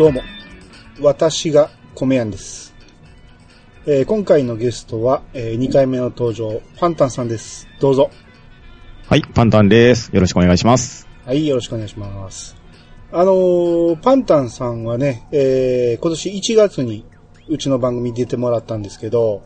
[0.00, 0.22] どうも、
[1.02, 2.74] 私が米やんです。
[3.84, 7.68] えー今回のゲストは、え2回目の登場、パンタンさんです。
[7.80, 8.10] どうぞ。
[9.10, 10.08] はい、パンタンです。
[10.14, 11.06] よろしくお願いします。
[11.26, 12.56] はい、よろしくお願いします。
[13.12, 17.04] あのーパンタンさんはね、えー今年1月に
[17.50, 19.42] うちの番組に出てもらったんですけど、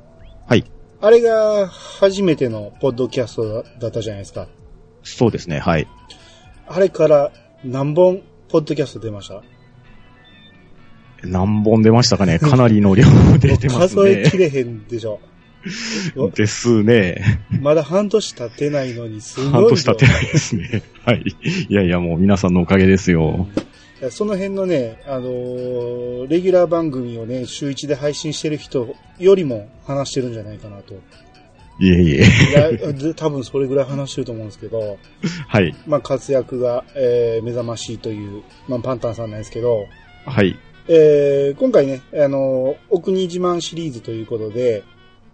[0.47, 0.63] はい。
[1.01, 4.47] あれが初めてのポッドキャストだったじゃないですか。
[5.03, 5.89] そうですね、はい。
[6.69, 7.33] あれから
[7.65, 9.43] 何本ポッドキャスト出ました？
[11.27, 13.05] 何本出ましたかねかなりの量
[13.39, 14.03] 出てますね。
[14.03, 15.21] 数えきれへんでしょ。
[16.35, 17.41] ですね。
[17.61, 19.53] まだ半年経ってないのにすごい量。
[19.53, 20.83] 半年経ってないですね。
[21.05, 21.25] はい。
[21.69, 23.49] いやいや、もう皆さんのおかげですよ。
[24.11, 30.95] その辺のね、あのーレギュラー番組をね、週一で配信してる人よりも話してるんじゃないかなと。
[31.81, 32.25] いえいえ。
[32.25, 34.99] いや、で多分それぐらい話してると思うんですけど、
[35.49, 35.75] はい。
[35.87, 39.87] まあ活躍が、えー目覚ましいという、まあパンタンさんなんですけど、
[40.27, 40.57] はい。
[40.89, 44.85] えー今回ね、あのーお国自慢シリーズということで、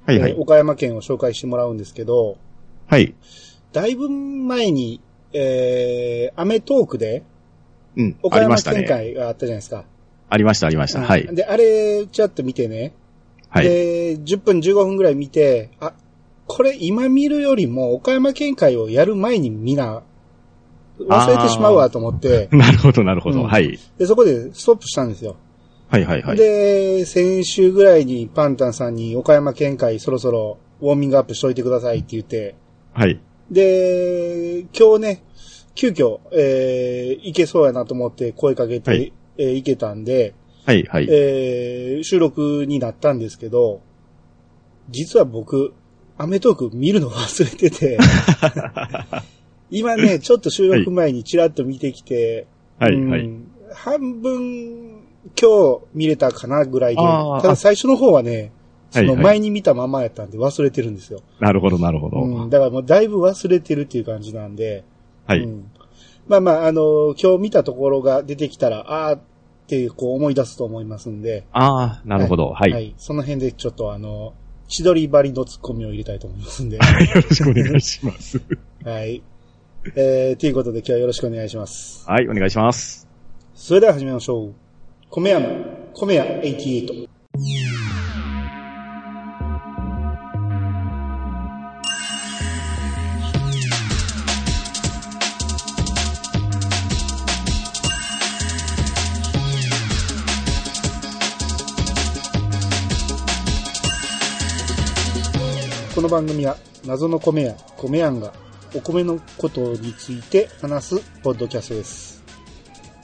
[0.06, 0.30] はいはい。
[0.32, 2.38] えー岡山県を紹介してもらうんですけど、
[2.86, 3.14] はい。
[3.72, 5.00] だいぶ前に、
[5.32, 7.24] えーアメトークで、
[7.96, 8.16] うん。
[8.22, 8.84] 岡山県ありましたね。
[8.84, 9.84] 会があったじゃないですか。
[10.28, 11.00] ありました、ありました。
[11.02, 11.26] はい。
[11.34, 12.92] で、あれ、ちょっと見てね。
[13.48, 13.64] はい。
[13.64, 15.92] で、10分15分ぐらい見て、あ、
[16.46, 20.02] これ今見るよりも岡山県会をやる前にみんな
[21.08, 23.40] 忘れてしまうわと思って、なるほど、なるほど。
[23.40, 23.78] うんはい。
[23.98, 25.36] で、そこでストップしたんですよ。
[25.88, 26.36] はいはいはい。
[26.36, 32.54] で、先週ぐらいにパンタンさんに岡山県会そろそろウォーミングアップしといてくださいって言って、
[32.92, 33.20] はい。
[33.50, 35.24] で、今日ね、
[35.74, 40.34] 急遽、えー、行けそうやなと思って声かけて、はいえー行けたんで、
[40.66, 41.08] はいはい。
[41.10, 43.80] えー収録になったんですけど、
[44.90, 45.72] 実は僕、
[46.18, 47.98] アメトーク見るの忘れてて、
[49.70, 52.46] 今ね、ちょっと収録前にチラッと見てきて、
[52.78, 53.20] はいはい。
[53.20, 55.00] うん半分
[55.40, 58.52] 今日見れたかなぐらいで、あーただ最初の方はね、
[58.90, 61.20] そのはいはい前に見たままやったんで忘れてるんですよ。
[61.38, 62.20] なるほど、なるほど。
[62.20, 64.84] うん、だからもうだいぶ忘れてるっていう感じなんで、
[65.26, 65.40] はい。
[65.44, 65.70] うん
[66.28, 69.20] まあまあ、あの、今日見たところが出てきたら、あーっ
[69.66, 72.50] てこう思い出すと思いますんで、ああ、なるほど。
[72.50, 72.70] はい。
[72.70, 74.34] よその辺でちょっとあの、
[74.68, 76.78] 千鳥張りのツッコミを入れたいと思いますんで。
[76.78, 78.40] ろしくお願いします。
[78.84, 79.22] はい。
[79.82, 82.04] えー、ということで今日はよろしくお願いします。
[82.06, 83.08] はい、お願いします。
[83.54, 84.54] それでは始めましょう。
[85.08, 85.48] 米山、
[85.94, 87.08] 米屋88。
[105.94, 108.30] この番組は謎の米屋、米やんが
[108.74, 112.22] お米のことについて話すポッドキャストです。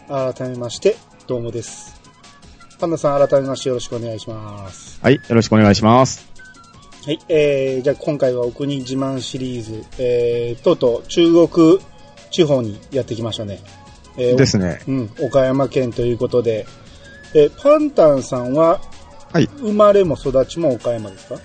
[0.09, 0.97] 改めまして、
[1.27, 1.94] どうもです。
[2.78, 5.00] パンダさん改めましてよろしくお願いします。
[5.03, 6.25] はい、よろしくお願いします。
[7.04, 11.78] はい、えー、じゃあ今回はお国自慢シリーズ、えー、とうとう中国
[12.31, 13.60] 地方にやってきましたね。
[14.16, 14.81] えーですね。
[14.87, 16.66] うん、岡山県ということで、
[17.34, 18.81] えーパンタンさんは、
[19.33, 21.41] はい生まれも育ちも岡山ですか？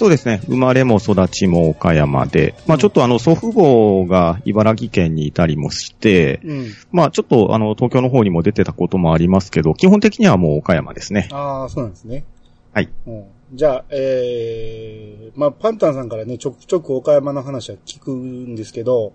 [0.00, 0.40] そうですね。
[0.46, 6.66] 生まれも育ちも岡山で、まあちょっとあの祖父母が茨城県にいたりもして、うん。
[6.90, 11.28] まあちょっとあの東京の方にも出てたこともありますけど、基本的にはもう岡山ですね。
[11.32, 12.24] ああ、そうなんですね。
[12.72, 12.88] はい。
[13.06, 19.12] うん、じゃあ、えー、まあ、パンタンさんからね、ちょくちょく岡山の話は聞くんですけど、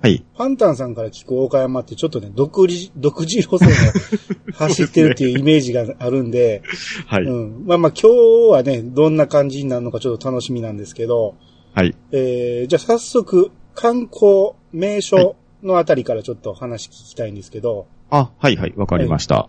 [0.00, 0.24] はい。
[0.36, 6.62] パンタンさんから聞く岡山ってちょっとね、独自、独自路線を走ってるっていうイメージがあるんで、
[7.06, 7.24] はい。
[7.24, 7.64] うん。
[7.66, 11.34] まあまあ今日はね、どんな感じになるのかちょっと楽しみなんですけど、
[11.74, 11.94] はい。
[12.12, 19.48] えー、じゃあ早速、観光、名所のあたりからちょっと話聞きたいんですけど、あ、はいはい、わかりました。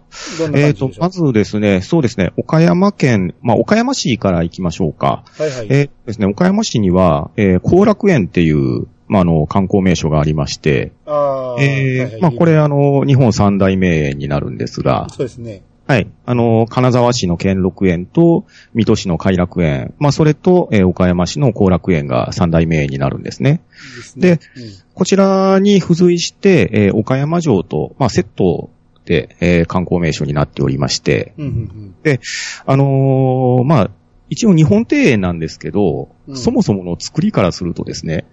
[0.54, 5.23] えっ、とまずですね、そうですね、岡山県、まあ岡山市から行きましょうか。
[5.38, 5.68] はいはい。
[5.70, 15.64] えーですね、岡山市には、えー後楽園っていう、まああの、観光名所がありまして、あーえーまあこれあの、日本三大名園になるんですが、そうですね。
[15.88, 16.08] はい。
[16.28, 18.46] あの、金沢市の兼六園と、
[18.76, 23.61] 水戸市の偕楽園、まあ、それと、えー岡山市の後楽園が三大名園になるんですね。
[23.97, 24.35] ですね。
[24.35, 24.40] で、
[24.94, 28.70] こちらに付随して、えー岡山城と、まあ、セット
[29.06, 31.52] で、えー観光名所になっておりまして、うん、うん、
[32.06, 32.20] うん
[32.67, 33.91] あのーまあ、
[34.29, 38.26] 一応日本庭園なんですけど、うんそもそもの作りからするとですね、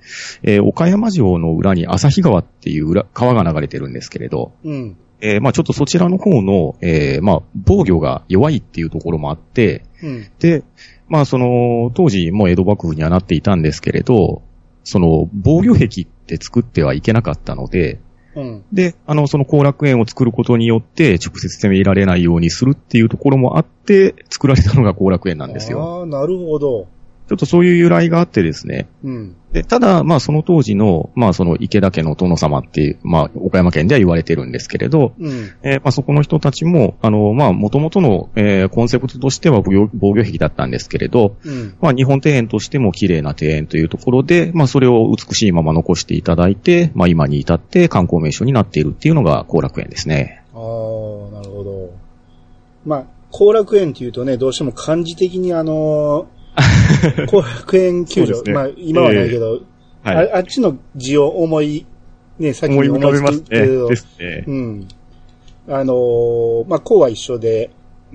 [0.43, 4.72] えー岡山城の裏に旭川っていう裏川が流れてるんですけれど、うん。
[4.72, 4.96] うん。
[5.20, 10.26] えーまあちょっとそちらの方の、えーまあ防御が弱いっていうところもあって、うん。
[10.38, 10.62] で、
[11.08, 14.42] まあその、当時もう江戸幕府にはなっていたんですけれど、
[14.84, 17.99] その防御壁って作ってはいけなかったので、
[18.37, 18.65] うん。
[18.73, 26.00] で、あの、その後楽園を作ることによって、直接攻められないようにするっていうところもあって、作られたのが後楽園なんですよ。
[26.00, 26.87] ああ、なるほど。
[27.28, 28.88] ちょっとそういう由来があってですね。
[29.02, 29.37] うん。
[29.52, 35.50] でただ、まあその当時の、まあその池田家の殿様っていう、まあ岡山県では言われてるんですけれど、うん。
[35.62, 41.76] えーまあそこの人たちも、あの、まあ元々の、えーコンセプトとしては防御防御壁だったんですけれど、うん。
[41.81, 50.44] まあ日本庭園としても綺麗な庭園というところで、まあそれを美しいまま残していただいて、まあ今に至って観光名所になっているっていうのが後楽園ですね。
[50.55, 51.90] ああ、なるほど。
[52.84, 56.36] まあ、後楽園っていうとね、どうしても漢字的にあのー
[57.26, 59.61] 後楽園球場、ねまあ今はないけど、
[60.03, 60.32] はい。
[60.32, 61.87] ああっちの字を思い、
[62.38, 63.43] ね、先に思い浮かべますね。
[63.43, 64.44] 思いつくけどですね。
[64.47, 64.88] うん。
[65.69, 67.70] あのーまあ、こうは一緒で、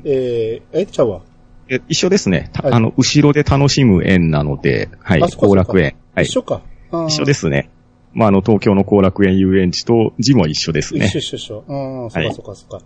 [0.05, 1.21] えー、え、ちゃうわ。
[1.69, 2.49] え一緒ですね。
[2.53, 5.95] たはいあの、後ろで楽しむ園なので、はい、後楽園。
[6.15, 6.25] はい。
[6.25, 6.61] 一緒か。
[7.07, 7.69] 一緒ですね。
[8.13, 11.19] まあ、あの、東京の後楽園遊園地と字も一緒ですね一緒。
[11.19, 11.63] 一緒一緒。
[11.67, 12.85] ああ、そっはいかそっかそっか。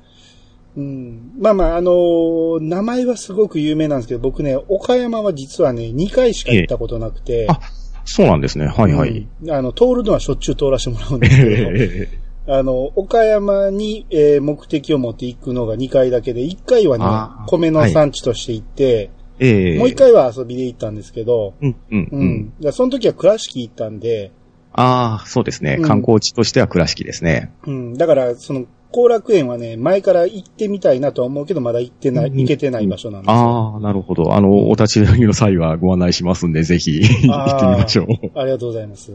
[0.77, 1.31] うん。
[1.39, 7.47] まあまあ、あのー名前はすごく有名なんですけど、僕ね、岡山は実はね、2回しか行ったことなくて。
[7.49, 7.59] あ
[8.05, 8.67] そうなんですね。
[8.67, 9.27] はいはい。
[9.41, 12.09] うんあの、通るのはしょっちゅう通らせてもらうんですけど、え
[12.47, 22.27] あの、岡山に、えー目的を持って行くのが2回だけで、1回はね米の産地として行って、ええもう1回は遊びで行ったんですけど、うん、うん、ううん。
[22.27, 22.49] ん。
[22.49, 24.31] だからその時は倉敷行ったんで、
[24.77, 25.77] ああ、そうですね。
[25.79, 27.51] うん観光地としては倉敷ですね。
[27.65, 27.93] うん。
[27.95, 33.35] だから、その、後楽園はね、前から行ってみたいなとは思うけど、まだ行ってない、うん行けてない場所なんですよ。
[33.35, 34.33] ああ、なるほど。
[34.33, 38.07] あの、お立ち寄りの際はご案内しますんで、ぜひ行ってみましょう。
[38.39, 39.11] ありがとうございます。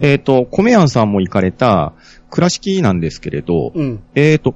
[0.00, 1.94] えっと、米庵さんも行かれた
[2.30, 4.02] 倉敷なんですけれど、うん。
[4.14, 4.54] えっと、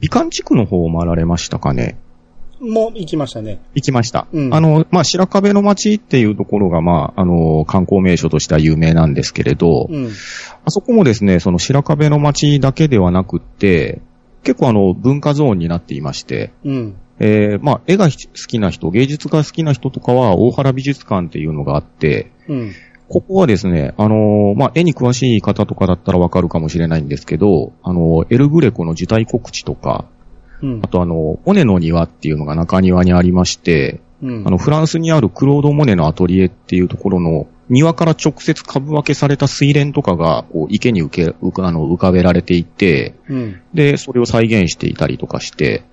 [0.00, 1.98] 美観地区の方を回られましたかね？
[2.60, 3.60] もう行きましたね。
[3.74, 4.26] 行きました。
[4.32, 10.06] うんあの、まあ、白壁の町っていうところが、まあ、あの、観光名所としては有名なんですけれど、うん。
[10.64, 14.00] あそこもですね、その白壁の町だけではなくって、
[14.42, 16.96] 結構あの、文化ゾーンになっていまして、うん。
[17.20, 18.10] えー、まあ、絵が好
[18.46, 22.72] きな人、芸術が好きな人とかは、大原美術館っていうのがあって、うん。
[23.08, 30.04] ここはですね、あのーまあ、絵に詳しい方とかだったらわかるかもしれないんですけど、あのーエルグレコの受胎告知とか、
[30.62, 30.88] うんあ。
[30.88, 34.46] とあの、モネの庭っていうのが中庭にありまして、うん。
[34.46, 43.62] あの、フランスにあるクロード・モネのアトリエっていうところの庭から直接株分けされた水蓮とかが、こう、池に受け、浮かあの浮かべられていて、うん。
[43.74, 45.84] で、それを再現していたりとかして、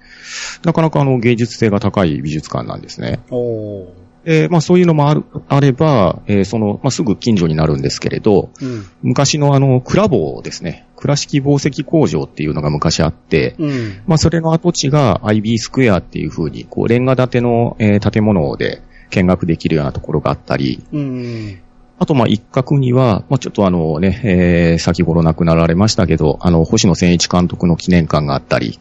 [0.63, 3.19] なかなかあの、芸術性が高い美術館なんですね。
[3.30, 4.04] おー。
[4.25, 8.86] えーまあそういうのもある、あれば、えーその、まあすぐ近所になるんですけれど、うん。
[9.04, 10.88] 昔のあの、倉棒ですね。
[10.95, 14.01] 倉敷紡績工場っていうのが昔あって、うん。
[14.07, 18.81] まあそれの跡地が IB スクエアっていう風に、こう、レンガ建ての、えー建物で
[19.12, 21.60] 見学できるようなところがあったり、うん。
[21.98, 28.80] あとまあ一角には、まあちょっとあのね、えー先頃亡くなられましたけど、あの、星野千一監督の記念館があったり、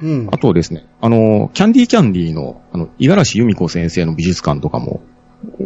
[0.00, 0.38] うんあ。
[0.38, 5.00] とですね、あの、キャンディーキャンディーの、あの、五十嵐由美子先生の美術館とかも、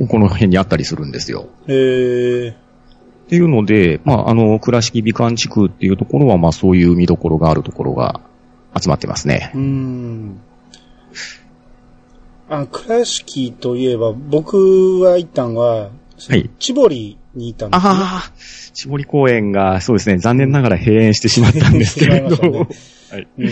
[0.09, 1.51] この辺にあったりするんですよ。
[1.69, 2.49] へえ。
[2.49, 8.23] っていうので、まあ、あの、倉敷美観地区っていうところは、まあ、そういう見どころがあるところが
[8.81, 9.53] 集まってますね。
[9.55, 10.41] うん。
[12.49, 15.91] あ、倉敷といえば、僕は行ったんは、
[16.29, 16.49] はい。
[16.59, 17.91] 千堀に行ったんですね。
[17.91, 18.33] ああ、
[18.73, 22.59] 千堀公園が、そうですね、残念ながら閉園してしまったんですけれど、してしまいま
[23.13, 23.29] はい。
[23.39, 23.51] うん。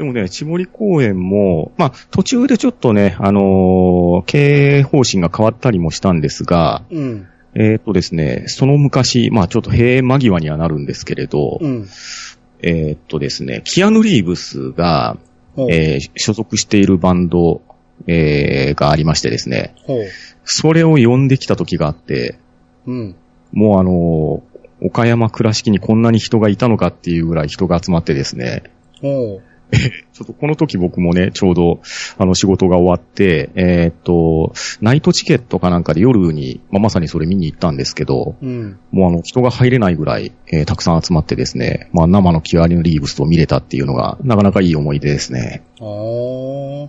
[0.00, 7.28] でもね、千堀公園も、まあ、途中でちょっとね、あのー経営方針が変わったりもしたんですが、うん。
[7.54, 11.86] えっ、とですね、その昔、まあちょっと閉園間際にはなるんですけれど、うん。
[12.62, 15.18] えっ、とですね、キアヌ・リーブスが。
[15.68, 17.60] えー所属しているバンド、
[18.06, 19.74] えーがありましてですね。
[20.46, 22.38] それを呼んできた時があって、
[22.86, 23.16] うん。
[23.52, 28.62] もうあのー岡山倉敷にこんなに人がいたのかっていうぐらい人が集まってですね。
[30.12, 31.80] ちょっとこの時僕もね、ちょうど、
[32.18, 38.78] あの仕事が終わって、えーっと、ナイトチケットかなんかで夜に、まあ、まさにそれ見に行ったんですけど、うん。
[38.90, 45.62] もうあの人が入れないぐらい、えーたくさん集まってですね、まあ生のキアヌ・リーブスを見れたっていうのが、なかなかいい思い出ですね。
[45.80, 46.88] ああ。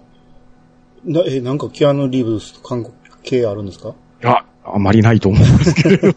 [1.05, 3.89] な、え、なんかキアヌ・リーブスと韓国系あるんですか？
[4.23, 6.09] いや、あまりないと思うんですけれど。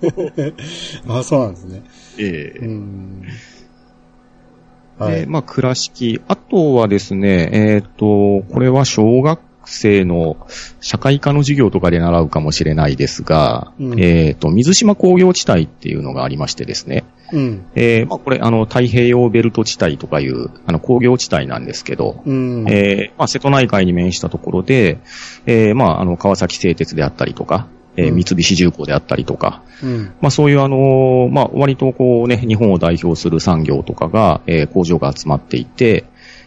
[1.09, 1.83] あそうなんですね。
[2.19, 3.23] ええうん。
[4.99, 5.21] はい。
[5.21, 6.21] でまあ、倉敷。
[6.29, 10.37] あとはですね、えっ、と、これは小学生の
[10.81, 17.05] 社会科の授業とかで習うかもしれないですが、うんえっ、と、水島工業地帯っていうのがありましてですね。
[17.33, 17.67] うん。
[17.75, 22.67] えーまあ、これ、あの、太平洋ベルト地帯とかいう、あの、工業地帯なんですけど、うん。
[22.69, 24.99] えーまあ、瀬戸内海に面したところで、
[25.47, 30.13] えーまあ、あの、川崎製鉄であったりとか、えーうん三菱重工であったりとか、うん。
[30.21, 36.05] まあそういうあのーまあ割とこうね、日本を代表する産業とかが、えー工場が集まっていて、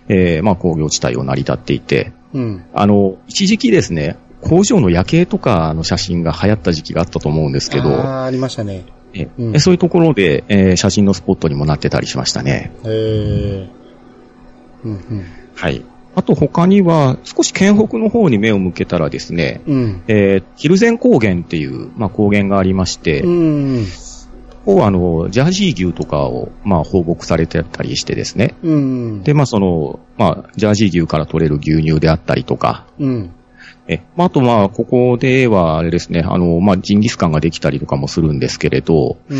[0.09, 2.65] えーまあ工業地帯を成り立っていて、うん。
[2.73, 8.83] あの、一時期ですね、工場の夜景とかの写真が流行った時期があったと思うんですけど、ああ、ありましたね。
[9.13, 12.71] えうんえそういうところで、えー写真のスポットにもなってたりしましたね。
[12.85, 12.89] へ
[13.63, 13.67] え。
[14.85, 15.25] うん、
[15.55, 15.83] はい。
[16.17, 19.75] あと他には、少し県北の方に目を向けたらですね、うん。
[19.75, 20.03] うん。
[20.07, 23.85] えー、ヒルゼン高原っていう、まあ、高原がありまして、うん。
[24.65, 28.55] ここはあの、ジャージー牛とかを、まあ、放牧されてたりしてですね。
[28.63, 29.21] うん。
[29.21, 33.31] で、まあ、その、まあ、ジャージー牛から取れる牛乳であったりとか、うん。
[33.87, 39.37] え、まあ、あとまあ、ここでは、あれですね、あの、まあ、ジンギスカンができたりとかもするんですけれど、うん。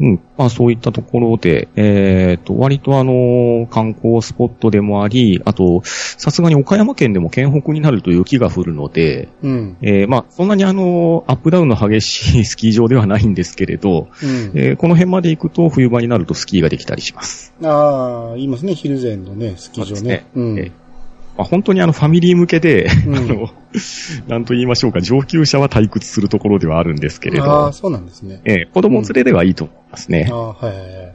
[0.00, 9.76] うん、まあ、そういったところで、えっ、と、割とあの、観光スポットでもあり、あと、さすがに岡山県でも県北になると雪が降るので、うん。
[9.82, 14.52] えーまあ、そんなにあの、アップダウンの激しいスキー場ではないんですけれど、うん。
[14.54, 17.52] えーこの辺まで行くと冬場になるとスキーができたりします。
[17.62, 20.26] ああ、言いますね、ヒルゼンのね、スキー場ねね。
[20.34, 20.58] うん。
[20.58, 20.72] えー
[21.38, 23.50] まあ、本当にあのファミリー向けで、うんあの、
[24.26, 28.40] なんと言いましょうか、上級者は退屈するところではあるんですけれあどあ、、そうなんですね。
[28.44, 30.28] えー子供連れではいいと思いますね。
[30.30, 31.12] ああ、はいはいはい。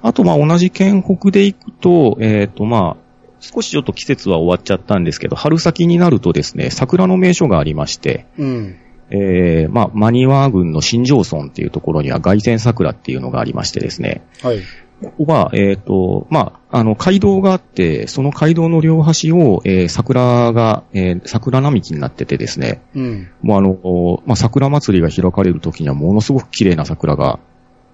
[0.00, 3.06] あと、まあ、同じ県北で行くと、えっ、と、まあ、
[3.40, 8.76] 少しちょっと季節は終わっちゃったんですけど、春先になるとですね、桜の名所がありまして、うん。
[9.10, 14.62] えー、まあ、マニワ郡の新庄村っていうところには外線桜っていうのがありましてですね、はい。
[15.02, 23.28] ここは、えっ、と、まあ、あの、街道があって、その街道の両端を、えー桜が、えー桜並木になっててですね、うん。
[23.42, 27.38] もうあの、まあ、桜祭りが開かれる時にはものすごく綺麗な桜が、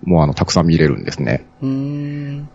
[0.05, 1.45] もうあの、たくさん見れるんですね。
[1.61, 2.49] うーん。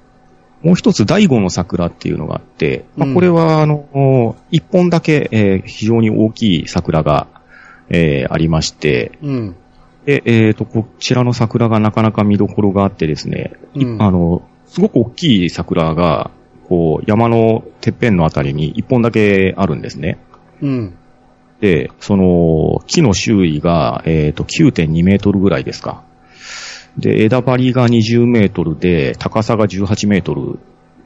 [0.63, 7.27] もう一つ、第五の桜っていうのがあって、まあ、うんこれは、あの、一本だけ、えー非常に大きい桜が、
[7.89, 9.55] えーありまして、うん。
[10.07, 16.31] で、えっ、と、こちらの桜がなかなか見どころがあってですね、いうんあの、すごく大きい桜が、
[16.69, 20.17] こう、山のてっぺんのあたりに一本だけあるんですね。
[20.61, 20.97] うん。
[21.59, 26.03] で、その、木の周囲が、えっ、と、9.2メートルぐらいですか。
[26.97, 30.57] で、枝張りが20メートルで、高さが18メートルっ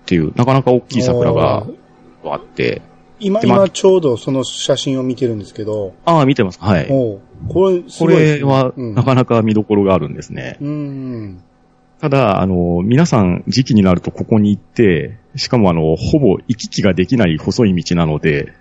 [0.06, 1.66] ていう、なかなか大きい桜が
[2.24, 2.84] あって、
[3.20, 6.60] 今、今ちょうどその写真を見てるんですけど、ああ、見てます。
[6.60, 6.88] はい。
[7.50, 10.58] これ、すこれは、うんなかなか見どころがあるんですね。
[10.62, 11.44] うん。
[12.00, 18.54] ただ、あの、皆さん時期になるとここに行って、しかもあの、ほぼ行き来ができない細い道なので、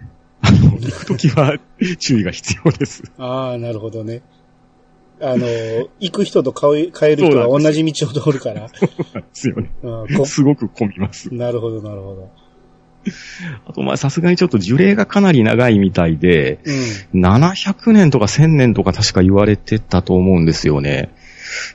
[0.42, 1.58] あの、行くときは
[1.98, 3.02] 注意が必要です。
[3.18, 4.22] ああ、なるほどね。
[5.22, 5.46] あの、
[6.00, 8.68] 行く人と帰帰る人が同じ道を通るから。
[8.72, 8.88] で
[9.32, 9.70] すよね。
[10.24, 11.32] すごく混みます。
[11.34, 12.30] なるほど、なるほど。
[13.66, 16.58] あと、まあ、さすがにちょっと樹齢がかなり長いみたいで、
[17.12, 17.20] うん。
[17.22, 21.10] 700年とか1000年とか確か言われてたと思うんですよね。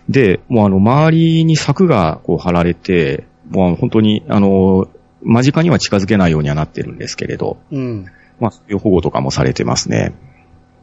[0.08, 4.88] で、もうあの、周りに柵がこう張られて、もう本当に、あの、
[5.24, 8.06] 間近には近づけないようにはなってるんですけれど、うん。
[8.40, 10.14] まあ、そういう保護とかもされてますね。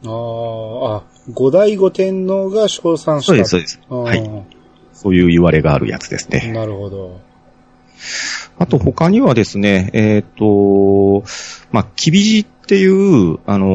[0.05, 3.31] ああ、あ、五代五天皇が称賛した。
[3.31, 3.79] そうです、そうです。
[3.89, 4.45] はい。
[4.93, 6.51] そういう言われがあるやつですね。
[6.53, 7.19] なるほど。
[8.59, 11.23] あと他にはですね、えっ、と、
[11.71, 13.67] まあ、キビジっていう、あの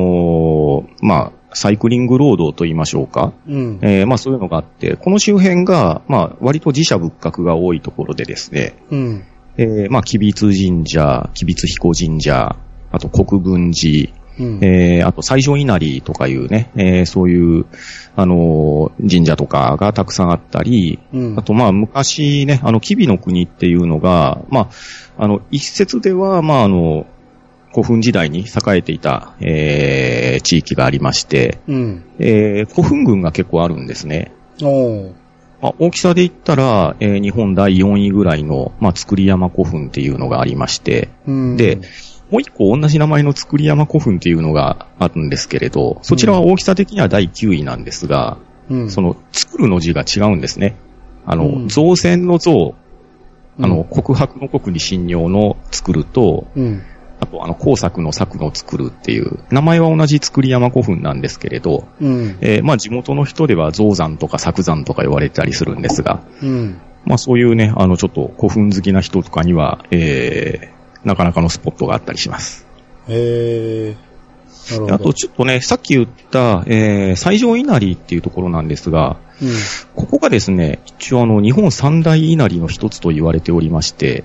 [0.83, 3.33] ーまあ、サイクリングロードと言いましょうか。
[3.49, 3.79] うん。
[3.83, 9.25] えーまあそういうのがあって、この周辺が、まあ割と自社仏閣が多いところでですね、うん。
[9.57, 12.57] えーまあ、吉備津神社、吉備津彦神社、
[12.91, 14.59] あと国分寺、うん。
[14.63, 17.67] えーあと西条稲荷とかいうね、えーそういう、
[18.17, 24.71] あのー神社とかがたくさんあったり、うんあとまあ昔ね、あの、吉備の国っていうのが、ま
[25.19, 27.07] あ、あの、一説では、まああの、
[27.71, 32.05] 古墳時代に栄えていた、えー地域がありまして、うん。
[32.19, 34.33] えー古墳群が結構あるんですね。
[34.63, 35.15] おう
[35.61, 41.57] まあ、大きさで言ったら、えー日本第4位ぐらいの、まあ、造山古墳っていうのがありまして、うん。
[41.57, 41.81] で、
[42.31, 48.39] もう一個同じ名前の造山古墳っていうのがあるんですけれど、そちらは大きさ的には第9位なんですが、
[48.71, 50.77] うん、その、作るの字が違うんですね。
[51.25, 52.75] あの、うん造船の像、
[53.61, 56.83] あの、うん告白の国に信用の作ると、うん。
[57.21, 62.39] あと、あの、工作の作の作るっていう、名前は同じ造山古墳なんですけれど、うん。
[62.41, 66.81] えーまあ地元の人では造山とか作山とか言われたりするんですが、うん。
[67.05, 72.67] まあそういうね、あのちょっと古墳好きな人とかには、えー、なかなかのスポットがあったりします。
[73.09, 73.97] へ。
[74.91, 79.49] あとちょっとね、さっき言った、えー、西条稲荷っていうところなんですが、うん。
[79.95, 84.25] ここがですね、一応あの日本三大稲荷の一つと言われておりまして、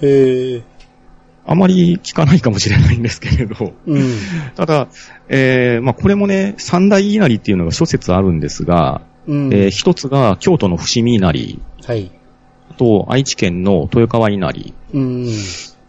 [0.00, 0.62] へえ。
[1.46, 4.12] あまり聞かないかもしれないんですけれど、うん。
[4.56, 4.88] ただ、
[5.28, 9.54] えー、まあこれもね、三大稲荷っていうのが諸説あるんですが、うん。
[9.54, 12.10] えー一つが京都の伏見稲荷、はい。
[12.70, 15.28] あと愛知県の豊川稲荷、うん。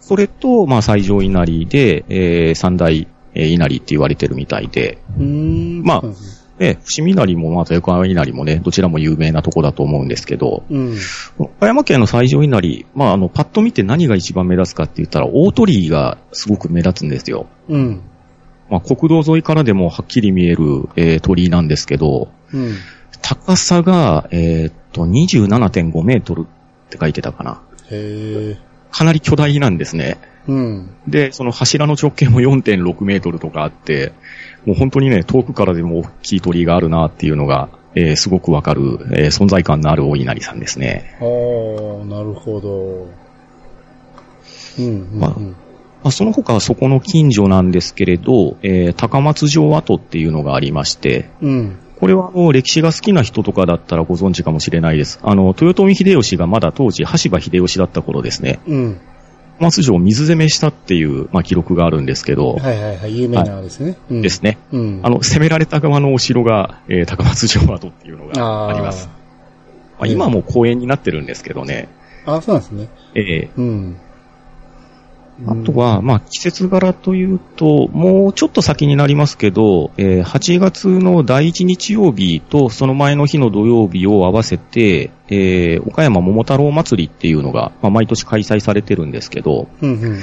[0.08, 5.82] それと、まあ最上稲荷で、えー、三大えー稲荷って言われてるみたいで、うん。
[5.84, 6.16] まあうん
[6.58, 10.98] で、伏見稲荷も、まあ、豊川稲荷もね、どちらも有名なとこだと思うんですけど、うん。
[11.38, 17.48] 岡山県の最上稲荷、まあ、あの、パッと見て何が一番目立つかって言ったら、大鳥居がすごく目立つんですよ。
[17.68, 18.02] うん。
[18.70, 22.76] まあ、国道沿いからでもはっきり見える、えー鳥居なんですけど、うん。
[23.22, 26.46] 高さが、えーっと、27.5メートルっ
[26.90, 27.62] て書いてたかな。
[27.92, 28.65] へえ。
[28.96, 30.18] かなり巨大なんですね。
[30.48, 30.90] うん。
[31.06, 34.14] で、その柱の直径も4.6メートルとかあって、
[34.66, 41.18] もう本当にね、遠くからでも大きい鳥居があるなっていうのが、えーすごくわかる、えー存在感のある大稲荷さんですね。
[41.20, 43.08] ああ、なるほど。
[44.80, 44.86] うん。
[44.86, 51.80] うんまあまあ、その他はそこの近所なんですけれど、えー高松城跡っていうのがありまして、うん。
[52.00, 55.20] これはあの歴史が好きな人とかだったらご存知かもしれないです。
[55.24, 58.60] あの、豊臣秀吉がまだ当時、羽柴秀吉だった頃ですね。
[58.68, 59.00] うん。
[59.60, 63.18] 高松城を水攻めしたっていう、まあ、記録があるんですけど、はいはいはい。
[63.18, 63.98] 有名なですね。
[64.12, 64.58] うんですね。
[64.74, 65.00] うん。
[65.04, 69.08] あの、攻められた側のお城が、えー高松城跡っていうのがあります。
[69.98, 71.88] まあ、今はもう公園になってるんですけどね。
[72.26, 72.90] あーあー、そうなんですね。
[73.16, 73.98] えうん。
[75.42, 90.02] ーあとは、まあ、季節柄というと、もうちょっと先になりますけど、えー8月の第1日曜日とその前の日の土曜日を合わせて、えー岡山桃太郎祭りっていうのが、まあ、毎年開催されてるんですけど、うん。
[90.02, 90.22] うん。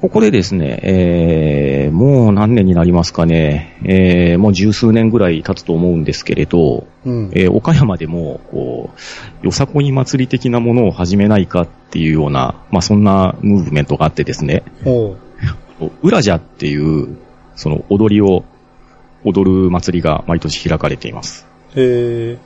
[0.00, 7.30] ここでですね、えー、もう何年になりますかね、えー、もう十数年ぐらい経つと思うんですけれど、うん。
[7.32, 8.90] えー岡山でも、こ
[9.42, 15.16] う、よさこい祭り的なものを始めないかっていうような、まあそんなムーブメントがあってですね、おう。
[16.02, 17.16] ウラジャっていう、
[17.54, 18.44] その踊りを
[19.24, 21.46] 踊る祭りが毎年開かれています。
[21.74, 22.38] へえ。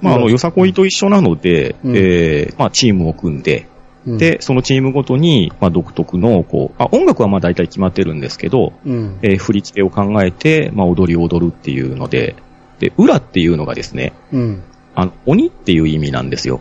[0.00, 3.66] まああの、うんよさこいと一緒なので、うんえー、まあチームを組んで、
[4.06, 9.18] うん、で、そのチームごとに、まあ独特の、こう、あ、音楽はまあ大体決まってるんですけど、うん。
[9.22, 12.36] えー振り付けを考えて、まあ踊りを踊るっていうので、
[12.78, 14.62] で、裏っていうのがですね、うん。
[14.94, 16.60] あの、鬼っていう意味なんですよ。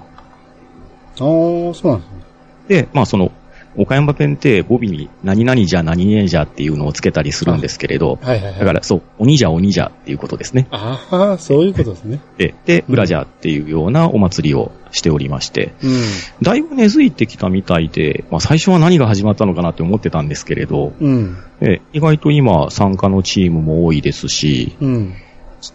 [1.14, 2.22] ああ、そうなんですね。
[2.68, 3.32] で、まあその、
[3.78, 8.60] 岡山弁って語尾に何々じゃ何々じゃっていうのをつけたりするんですけれど、はいはいはい。
[8.60, 10.68] だからそう、鬼じゃ鬼じゃっていうことですね。
[10.72, 12.20] ああ、そういうことですね。
[12.38, 20.94] で、で、うん裏じゃっていうようなお祭りをしておりまして、うだいぶ根付いてきたみたいで、まあ最初は何が始まったのかなって思ってたんですけれど、ん。
[21.00, 21.38] うん。
[21.62, 25.14] え意外と今参加のチームも多いですし、うん。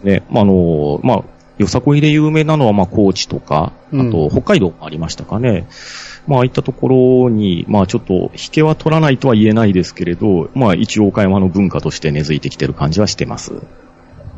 [0.03, 1.23] ね、まあ、あの、まあ、
[1.57, 5.65] よさこいで有名なのは、まあ、高知とか、うんあと、北海道もありましたかね。
[6.27, 6.87] まあ、ああいったとこ
[7.23, 13.53] ろに、まあ、ちょっと、引けは取らないとは言えないですけれど、まあ、一応岡山の文化として根付いてきてる感じはしてます。
[13.53, 13.57] い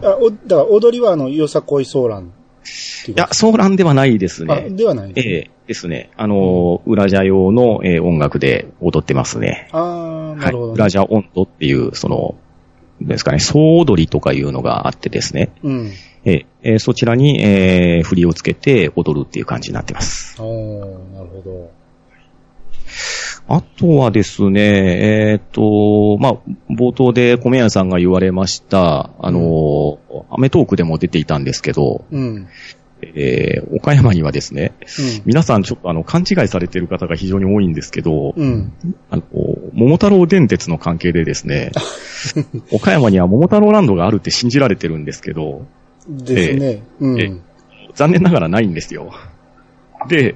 [0.03, 2.31] あ、お、だから踊りはあの、よさこいソーラン
[3.07, 3.33] いうや、か。
[3.33, 4.69] そうなんではないですあ、ね。
[4.69, 5.13] ではない。
[5.15, 6.09] ええですね。
[6.17, 9.67] あの、裏ジャ用の、えー音楽で踊ってますね。
[9.71, 10.51] ああ、なはい。
[10.51, 12.35] るほど、裏ジャ音頭っていう、その、
[13.01, 15.49] ですかね、総踊りとかいうのがあってですね。
[15.63, 15.91] うん。
[16.25, 20.35] えーえーそちらに、えー振りをつけて踊るっていう感じになってます。
[20.41, 21.71] おー、なるほど。
[23.47, 26.33] あとはですね、えっ、と、まあ、
[26.69, 29.99] 冒頭で米屋さんが言われました、あの、
[30.29, 32.47] アメトークでも出ていたんですけど、うん。
[33.01, 35.21] えー岡山にはですね、うん。
[35.25, 38.73] 皆さんちょっとあの、勘違いされてる方が非常に多いんですけど、うん。
[39.09, 39.23] あの、
[39.73, 41.71] 桃太郎電鉄の関係でですね、
[42.71, 45.65] 岡山には桃太郎ランドがあるって信じられてるんですけど、
[46.07, 46.83] ですね。
[46.99, 47.41] うん。
[47.95, 49.11] 残念ながらないんですよ。
[50.07, 50.35] で、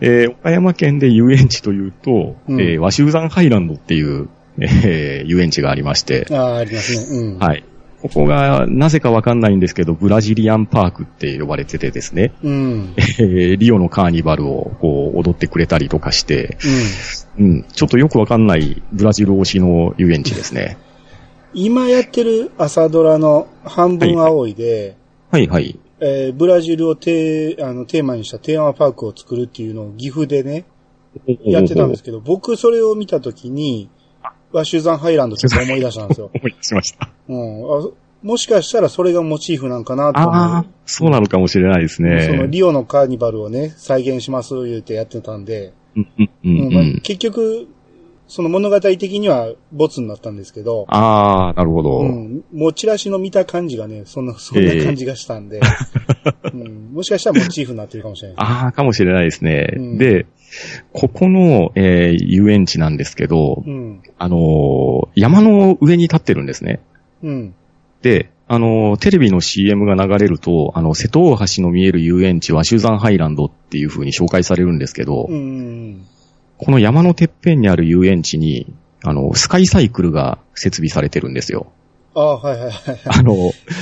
[0.00, 4.28] えー岡山県で遊園地というと、うんえー和州山ハイランドっていう、
[4.60, 7.18] えー遊園地がありまして、ああ、ありますね。
[7.18, 7.38] うん。
[7.38, 7.64] はい。
[8.02, 12.94] ここが、なぜかわかんないんですけど、ブラジリアンパークって呼ばれててですね、うん。
[12.96, 16.56] えーリオのカーニバルをこう踊ってくれたりとかして、
[17.36, 17.46] うん。
[17.46, 20.78] うん、ちょっとよくわかんないブラジル推しの遊園地ですね。
[21.52, 24.96] 今やってる朝ドラの半分青いで、
[25.30, 25.78] はいはい。
[26.00, 30.64] えーブラジルをテーあのテーマにしたテーマパークを作るっていうのを岐阜でね、
[31.44, 33.90] やってたんですけど、僕それを見たときに、
[34.52, 36.30] ワシュザンハイランドっと思い出したんですよ。
[36.34, 37.10] 思い出しました。
[37.28, 37.88] うん、あ
[38.22, 42.20] もしかしたらそれがモチーフなんかなと思ああ、そうなのかもしれないですう。
[42.22, 42.48] そのね。
[42.50, 47.00] リオのカーニバルをね、再現します言うてやってたんで、うんうんうんうんまあうん。
[47.02, 47.68] 結局、
[48.30, 51.98] その物語的にはボツになったんですけど、ああ、なるほど。
[51.98, 55.60] うん、もうチラシの見た感じがね、そんな、そんな感じがしたんで、
[56.54, 58.36] うん、もしかしたらモチーフになってるかもしれない。
[58.40, 59.74] ああ、かもしれないですね。
[59.76, 60.26] うんで、
[60.92, 64.00] ここの、えー遊園地なんですけど、うん。
[64.16, 66.78] あのー山の上に立ってるんですね。
[67.24, 67.54] うん。
[68.02, 76.04] で、あのーテレビの CM が流れると、あの、瀬戸大橋の見える遊園地はシュザンハイランドっていう風に紹介されるんですけど、うん。
[76.62, 81.72] この山のてっぺんにある遊園地に、あの、スカイサイクルが設備されてるんですよ。
[82.14, 83.00] ああ、はいはいはい。
[83.06, 83.34] あの、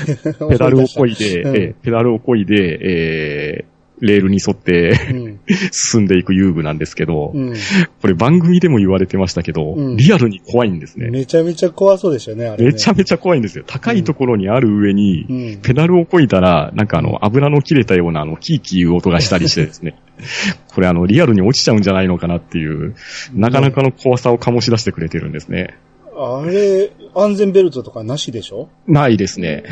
[0.48, 5.40] ペダルをこいで、ペダルをこいで、えーレールに沿ってうん。
[5.70, 7.54] 進んでいく遊具なんですけど、うん。
[8.00, 11.10] これ番組でも言われてましたけど、うんリアルに怖いんですね。
[11.10, 12.72] めちゃめちゃ怖そうでしたね、あれ、ね。
[12.72, 13.64] めちゃめちゃ怖いんですよ。
[13.66, 15.60] 高いところにある上に、うん。
[15.60, 19.94] ペダルをこいだら、なんかあの、油の切れたようなあの、キーキーいう音がしたりしてですね。
[20.74, 22.94] これあの、リアルに落ちちゃうんじゃないのかなっていう、
[23.34, 25.76] なかなかの怖さを醸し出してくれてるんですね。
[26.20, 28.68] あれ、安全ベルトとかなしでしょ？
[28.88, 29.62] ないですね。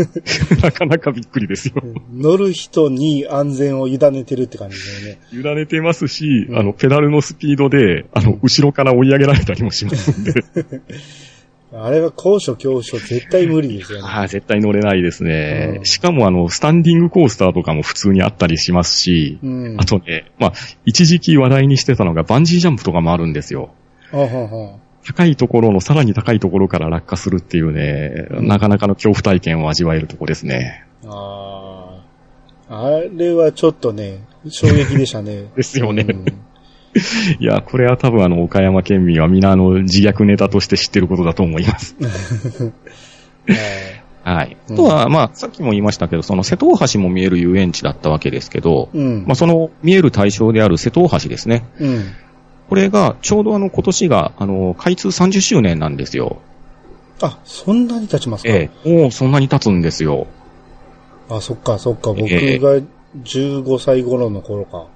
[0.62, 1.74] なかなかびっくりですよ。
[2.14, 5.20] 乗る人に安全を委ねてるって感じだよね。
[5.32, 10.32] 委ねてますし、うんあの、ペダルのスピードで、あの、後ろから追い上げられたりもしますんで。
[11.72, 14.04] あれは高所恐怖症絶対無理ですよね。
[14.08, 15.74] ああ、絶対乗れないですね。
[15.78, 19.76] うんしかもあの、スタンディングコースターとかも普通にあったりしますし、うん。
[19.78, 20.52] あとね、まあ、
[20.84, 23.70] 一時期話題にしてたのがバンジージャンプとかもあるんですよ。
[24.12, 30.84] あはは高いところのさらに高いところから落下するっていうね、うんなかなかの恐怖体験を味わえるとこですね。
[31.06, 32.00] あ
[32.68, 32.80] あ。
[32.86, 35.46] あれはちょっとね、衝撃でしたね。
[35.56, 36.24] ですよねうん
[37.38, 41.96] いや、これは多分あの、岡山県民は皆あの、自虐ネタとして知ってることだと思います。
[44.24, 44.56] ははい。
[44.68, 49.24] うんあとは、まあ、さっきも言いましたけど、その瀬戸大橋も見える遊園地だったわけですけど、いうん。
[49.26, 51.64] まあ、その見える対象である瀬戸大橋ですね。
[51.78, 52.04] うん。
[52.70, 56.38] これが、ちょうどあの、今年が、あの、開通30周年なんですよ。
[57.20, 58.48] あ、そんなに経ちますか？
[58.48, 58.88] ええ。
[59.02, 60.26] もうそんなに経つんですよ。
[61.28, 62.12] あ、そっか、そっか。
[62.12, 62.80] 僕ええが
[63.24, 64.86] 15歳頃の頃か。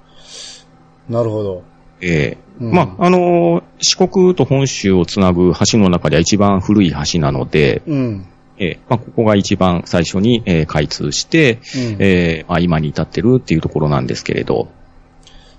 [1.09, 1.63] なるほど。
[2.01, 2.37] ええ。
[2.61, 8.25] うんまあ、あのー四国と本州をつなぐ橋の中では一番古い橋なので、うん。
[8.57, 11.97] ええ、まあ、ここが一番最初に、えー開通して、うん。
[11.99, 14.69] ええ、まあ、今に至ってるっていうところなんですけれど、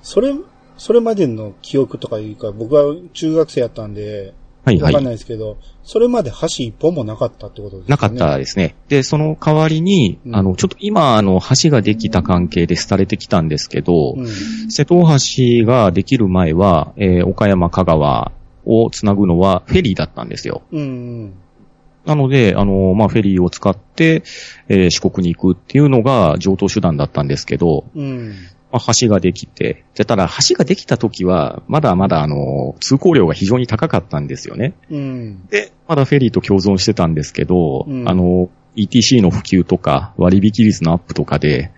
[0.02, 0.33] それ、
[0.76, 4.34] それまでの記憶とかいうか、僕は中学生やったんで、
[4.66, 7.90] はいはいわかんないですけど、それまで橋一本もなかったってことですね。
[7.90, 8.74] なかったですね。
[8.88, 14.26] で、その代わりに、うんあの、ちょっと今、あの、橋ができた関係で廃れてきたんですけど、うん。
[14.68, 15.18] 瀬戸大
[15.60, 18.32] 橋ができる前は、えー岡山、香川
[18.64, 20.62] をつなぐのはフェリーだったんですよ。
[20.72, 21.34] うん。
[22.04, 24.24] なので、あの、まあ、フェリーを使って、
[24.68, 28.34] えー四国に行くっていうのが上等手段だったんですけど、うん。
[28.76, 34.74] まあ、橋ができて、でただ橋ができた時は、まだまだあの、通行料が非常に高かったんですよね。
[34.90, 35.46] うん。
[35.48, 41.70] で、まだフェリーと共存してたんですけど、うんあの、ETC の普及とか、割引率のアップとかで、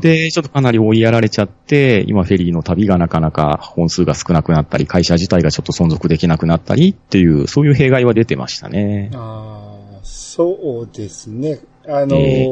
[0.00, 9.10] で、ちょっとかなり追いやられちゃって、今フェリーの旅がなかなか本数が少なくなったり、会社自体がちょっと存続できなくなったりっていう、そういう弊害は出てましたね。
[9.14, 11.60] あーそうですね。
[11.86, 12.46] あのーえ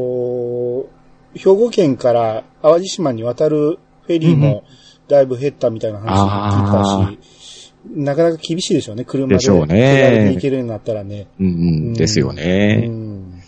[1.35, 4.65] 兵庫県から淡路島に渡るフェリーうんうも
[5.09, 6.09] だいぶ減ったみたいな話
[6.57, 7.61] 聞いたし、
[7.95, 9.35] なかなか厳しいでしょうね、車で。
[9.35, 11.27] でしょうね行けるようになったらね。
[11.39, 11.51] うんう
[11.91, 12.87] ん、ですようね。
[12.89, 13.41] ん。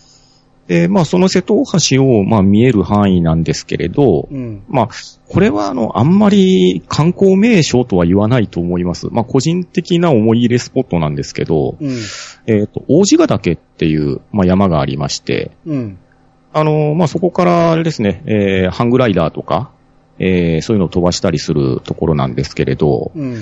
[0.67, 1.65] で、まあその瀬戸大
[1.95, 4.63] 橋を、まあ見える範囲なんですけれど、うん。
[4.69, 4.89] まあ、
[5.27, 9.07] これはあの、あんまり観光名所とは言わないと思います。
[9.11, 11.97] まあ個人的な思い入れスポットなんですけど、うん。
[12.47, 15.99] えっ、と、王子ヶ岳っていう、まあ山がありまして、うん。
[16.53, 19.71] あの、まあ、そこから、あれですね、えー、ハングライダーとか、
[20.19, 23.41] えー、そういうのを飛ばしたりするところなんですけれど、うん。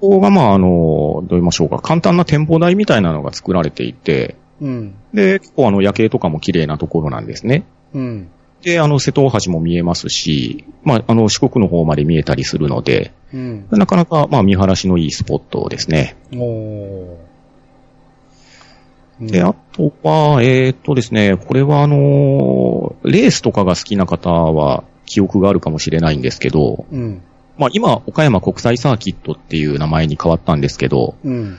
[0.00, 4.94] ここが、まあ、あの、どう言いましょうか、簡単な展望台みたいなのが作られていて、うん。
[5.14, 7.64] で、結構あの、夜景とかも綺麗なところなんですね。
[7.94, 8.28] うん。
[8.62, 13.66] で、あの、瀬戸大橋も見えますし、まあ、あの、四国の方まで見えたりするので、うん。
[13.70, 16.16] なかなか、まあ、見晴らしのいいスポットですね。
[16.34, 17.29] おー。
[19.20, 27.22] うんで、あとは、えーっとですね、これはあのーレースとかが好きな方は記憶があるかもしれないんですけど、うん。
[27.58, 31.58] まあ今、岡山国際サーキットっていう名前に変わったんですけど、うん。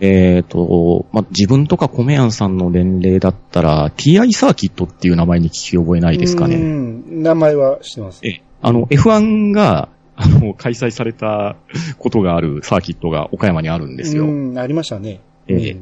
[0.00, 6.56] えーっと、まあ自分とか米庵さんの年齢だったら、TI サーキットっていう名前に聞き覚えないですかうね。
[6.56, 7.22] ん。
[7.22, 8.20] 名前は知ってます。
[8.26, 11.56] え、あの、F1 が、あの、開催された
[11.98, 14.24] ことがあるサーキットが岡山にあるんですよ。
[14.24, 14.58] うん。
[14.58, 15.20] ありましたね。
[15.48, 15.76] ええ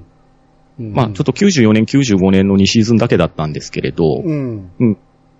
[0.78, 4.70] うんうんまあちょっと94年、95年の2シーズンだけだったんですけれど、うん。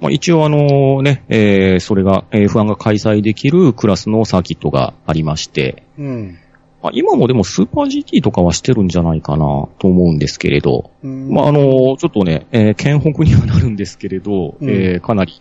[0.01, 6.39] まあ、一応あのね、えーそれが、えー F1 が開催できるクラスのサーキットがありまして、うん。
[6.83, 15.41] まあ、今もでもスーパー GT とかはしてるんじゃないかなと思うんですけれど、うんまあ、あの、ちょっとね、えー県北にはなるんですけれど、うんえーかなり、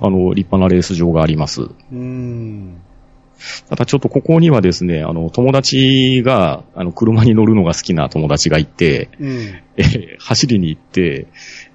[0.00, 1.68] あの、立派なレース場があります。
[1.92, 2.80] うん。
[3.68, 9.30] ただちょっとここにはですね、あの、友達が、あの、車に乗るのが好きな友達がいて、うん。
[9.76, 11.26] えー走りに行って、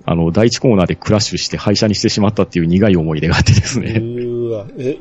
[0.05, 4.67] あの、第一コーナーでクラッシュして廃車にしてしまったっていう苦い思い出があってですうね、ーわ。
[4.77, 4.97] え、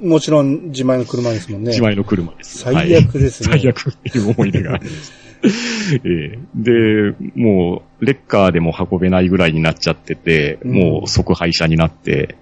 [0.00, 1.68] もちろん自前の車ですもんね。
[1.68, 2.58] 自前の車です。
[2.58, 5.12] 最悪ですねはい最悪っていう思い出があります。
[6.04, 12.36] えーで、もう、レッカーでも運べないぐらいになっちゃってて、うんもう即廃車になって、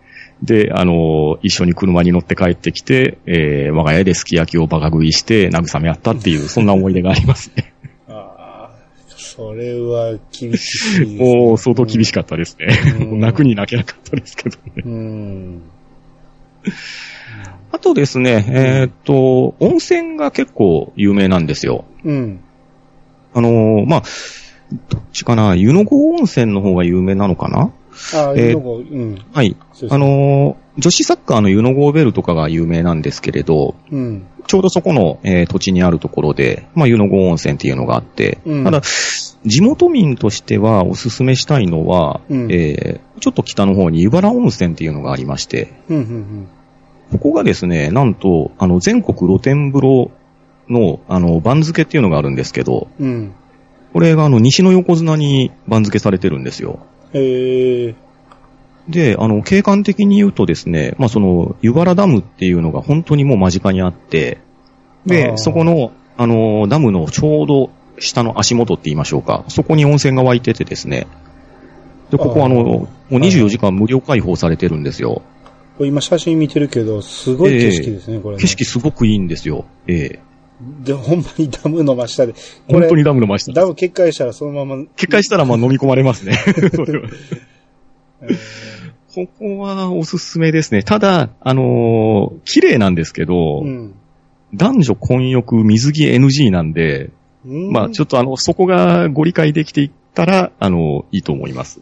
[0.44, 7.72] で、あの、一緒に車に乗って帰ってきて、えー我が家ですき焼きをバカ食いして慰め合ったっていう、そんな思い出がありますね。
[8.08, 8.70] ああ、
[9.08, 11.24] それは厳しいね。
[11.24, 12.66] もう相当厳しかったですね。
[13.00, 14.82] うん泣くに泣けなかったですけどね。
[14.84, 15.62] うん。
[17.72, 21.84] あとですね、えーっと、温泉が結構有名なんですよ。
[22.04, 22.40] うん。
[23.32, 24.02] あのーまあ、
[24.90, 27.72] どっちかな、湯の郷温泉の方が有名なのかな
[28.14, 29.24] ああ、えうん。
[29.32, 29.56] はい。
[29.90, 34.26] あのー女子サッカーの湯の郷ベルとかが有名なんですけれど、うん。
[34.48, 46.48] ちょうどそこの、えー土地にあるところで、まあ、湯の郷温泉っていうのがあって、うんただ、地元民としてはおすすめしたいのは、うんえーちょっと北の方に湯原温泉っていうのがありまして、うん、うん、
[47.12, 50.10] ここがですね、なんと、あの、全国露天風呂
[50.68, 53.06] の、あの、番付っていうのがあるんですけど、うん。
[53.06, 53.32] うん。
[53.92, 56.80] これがあの、西の横綱に番付されてるんですよ。
[57.14, 57.94] ええ
[58.88, 64.38] で、あの、景観的に言うとですね、まあ、その、湯原ダムっていうのが本当にもう間近にあって、
[65.06, 71.06] で、そこの、あの、ダムのちょうど下の足元って言いましょうか、そこに温泉が湧いててですね、
[72.10, 75.22] で、ここあの、もう24時間無料開放されてるんですよ。
[75.78, 78.42] これ今写真見てるけど、すごい景色ですね、これ、ね。
[78.42, 79.64] 景色すごくいいんですよ。
[79.86, 80.33] ええ
[80.82, 82.34] で、ほんまにダムの真下で。
[82.68, 84.84] 本当にダムの真下ダム決壊したらそのまま。
[84.96, 86.34] 決壊したらまあ飲み込まれますね。
[86.74, 87.08] それは
[88.22, 88.36] えー
[89.14, 90.82] ここはおすすめですね。
[90.82, 93.94] ただ、あのー綺麗なんですけど、うん。
[94.54, 97.10] 男女混浴水着 NG なんで、
[97.46, 101.80] うんまあちょっとあの、そこがご理解できていったら、あの、いいと思います。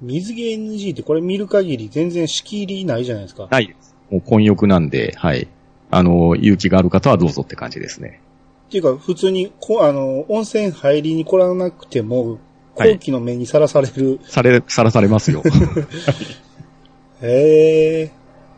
[0.00, 3.48] 水着 NG ってこれ見る限り全然仕切りないじゃないですか。
[3.50, 3.96] ないです。
[4.10, 5.48] もう混浴なんで、はい。
[5.90, 8.20] あの、勇気がある方はどうぞって感じですね。
[8.68, 12.32] っていうか、普通に、こあの、温泉入りに来らなくても、
[12.76, 14.20] はい後期の目にさらされる。
[14.24, 15.42] され、さらされますよ。
[17.20, 18.10] へえ。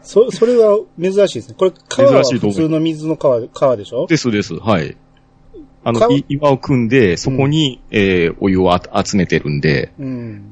[0.03, 1.55] そ、それは珍しいですね。
[1.59, 4.07] これ、川は普通の水の川、川でしょ？
[4.07, 4.97] ですです、はい。
[5.85, 10.43] あの、岩を組んで、そこに、えーお湯をあ集めてるんで、うん。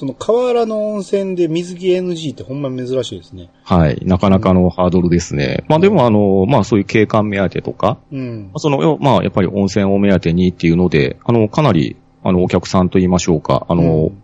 [0.00, 3.50] その河原の温泉で水着 NG ってほんま珍しいですね。
[3.64, 4.00] はい。
[4.06, 5.62] なかなかのハードルですね。
[5.68, 8.58] まあでもあの、まあそういう景観目当てとか、うんまあ。
[8.60, 14.22] その、よまあやっぱり温泉を目当てにっていうので、あの、かなり、あの、お客さんと言いましょうか、あの、うん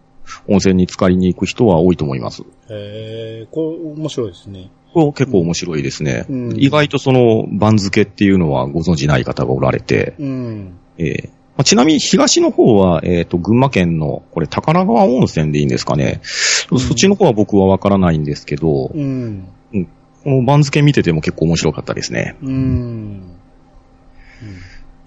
[0.48, 2.42] 温泉に浸かりに行く人は多いと思います。
[2.42, 4.70] へえ、これ面白いですね。
[4.92, 6.26] これ結構面白いですね。
[6.28, 10.78] うん意外とその番付っていうのはご存じない方がおられて、うん。
[10.98, 16.20] えーまあちなみに東の方は、えっ、と、群馬県の、これ、宝川温泉でいいんですかね。
[16.70, 19.48] うんそっちの方は僕はわからないんですけど、うん。
[20.24, 22.36] この番付見てても結構面白かったですね。
[22.42, 23.36] うん。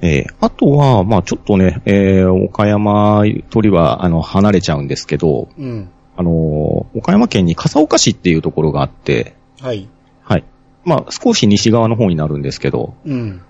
[0.02, 5.90] えーあとは、まあちょっとね、えー岡山鳥は、あの、離れちゃうんですけど、うん。
[6.16, 9.90] あのー岡山県に笠岡市っていうところがあって、はい。
[10.24, 10.46] はい。
[10.86, 13.42] まあ少し西側の方になるんですけど、うん。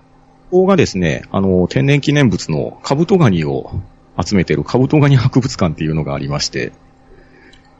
[0.50, 3.70] ここがですね、あの、天然記念物のカブトガニを
[4.20, 6.72] 集めてるカブトガニ博物館っていうのがありまして、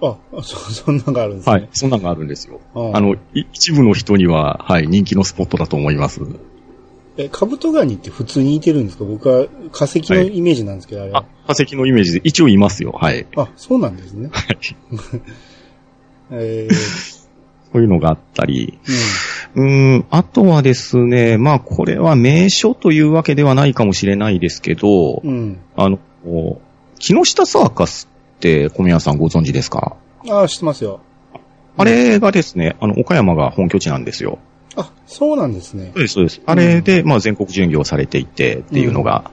[0.00, 1.52] あ、そ、 そんなのがあるんですね。
[1.52, 1.68] はい。
[1.72, 2.60] そんなのがあるんですよ。
[2.74, 6.20] うんあの、い一部の人には、はい、人気のスポットだと思います。
[7.16, 9.04] え、カブトガニって普通にいてるんですか？
[9.04, 11.10] 僕は化石のイメージなんですけど、あれ。
[11.12, 12.92] あ、化石のイメージで一応いますよ。
[12.92, 13.26] はい。
[13.36, 14.30] あ、そうなんですね。
[14.32, 14.58] はい。
[16.32, 17.19] えー、
[17.72, 18.78] そういうのがあったり、
[19.54, 25.30] うーん、あとはですね、まあこれは名所というわけではないかもしれないですけど、うん。
[25.30, 25.60] うん。
[25.76, 25.98] あの、
[26.98, 29.96] 木下サーカスって小宮さんご存知ですか？
[30.28, 31.00] あ、知ってますよ。
[31.76, 34.38] あれがですね、あの、岡山が本拠地なんですよ。
[34.76, 36.02] あ、そうなんですねそう。
[36.02, 36.40] です、そうです。
[36.46, 39.30] あれで、まあ全国巡業されていてっていうのが、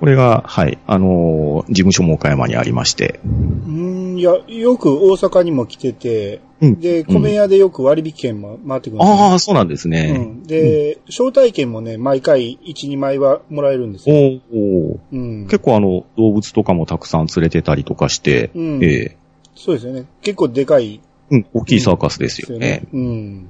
[0.00, 3.28] これが、はい、あのー事務所も岡山にありまして、う
[3.70, 10.12] ん、いや、よく大阪にも来てて、うんで、米屋でよく割引券も回ってくるんですよああ、そうなんですうね。
[10.12, 10.44] ん。
[10.44, 14.14] で、招待券もね、毎回1、2枚はもらえるんですよ。
[14.14, 15.46] おーおーうん。
[15.46, 19.16] 結構あの、動物とかもたくさん連れてたりとかして、うんええ
[19.54, 20.06] そうですよね。
[20.22, 22.82] 結構でかいうん、大きいサーカスですよね。
[22.92, 23.48] うん。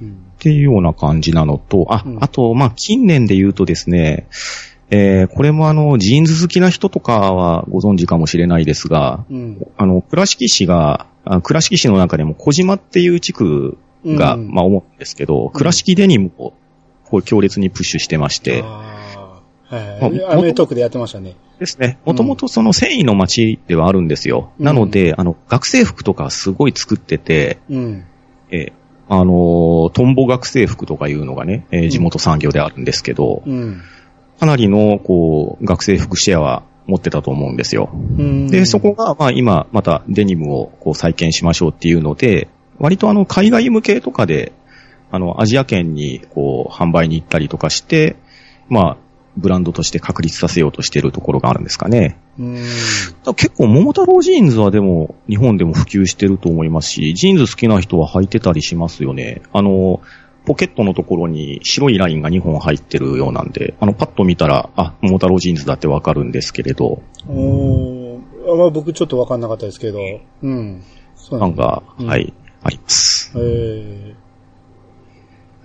[0.00, 0.08] うん。
[0.10, 4.28] っていうような感じなのと、あ、うんあと、まあ、近年で言うとですね、
[4.90, 9.66] えー、これもあの、ジーンズ好きな人とかはご存知かもしれないですが、うん。
[9.76, 16.54] あの、倉敷市が、あ倉敷市の中でも小島っていう地区が、うんまあ、思うんですけど、倉敷デニムを、
[17.04, 18.62] こう強烈にプッシュしてまして。
[18.62, 18.98] はい
[19.68, 20.12] はい。
[20.20, 21.36] まあアメトークでやってましたね。
[21.58, 21.98] ですね。
[22.04, 24.52] もともとその繊維の街ではあるんですよ。
[24.58, 28.04] うんなので、あの、学生服とかすごい作ってて、うん。
[28.50, 28.72] えー
[29.10, 33.82] あのートンボ学生服とかいうのがね、えー地元産業であるんですけど、うん。
[34.38, 37.90] かなりの、こう、学生服シェアは持ってたと思うんですよ。
[37.92, 42.48] うんで、そこが、まあ今、またデニムをこう再建しましょうっていうので、
[42.78, 44.52] 割とあの、海外向けとかで、
[45.10, 48.16] あの、アジア圏にこう、販売に行ったりとかして、
[48.68, 48.96] まあ、
[49.36, 52.18] ブランドとして確立させようとしているところがあるんですかね。
[52.38, 52.54] うん。
[53.36, 59.42] 結構、桃太郎ジーンズはでも、日本でも普及してると思いますし、ジーンズ好きな人は履いてたりしますよね。
[59.52, 60.00] あの、
[60.48, 68.18] ポケットのところに白いラインが2本入ってるようなんで、あの、パッと見たら、あ、桃太郎ジーンズだってわかるんですけれど、おー
[68.50, 70.00] あまあ、僕ちょっとわかんなかったですけど。
[70.42, 70.82] うん。
[71.16, 71.46] そうだ。
[71.46, 72.32] なんか、うんはい、
[72.62, 73.30] あります。
[73.36, 74.14] え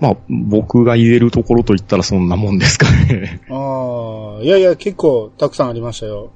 [0.02, 3.42] まあ、僕が言えるところといったらそんなもんですかね。
[3.48, 6.34] ー、ああ、いやいや、結構たくさんありましたよ。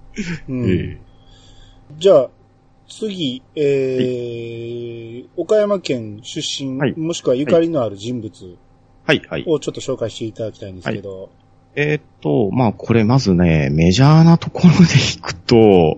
[0.47, 0.69] うん。
[0.71, 1.01] え
[1.97, 2.29] じゃあ、
[2.88, 8.58] 次、えー、岡山県出身、はいもしくはゆかりのある人物
[9.06, 9.45] はい、はい。
[9.47, 11.30] をちょっと紹介していただきたいんですけど。
[11.76, 15.97] えーっと、まあ、これまずね、メジャーなところでいくと、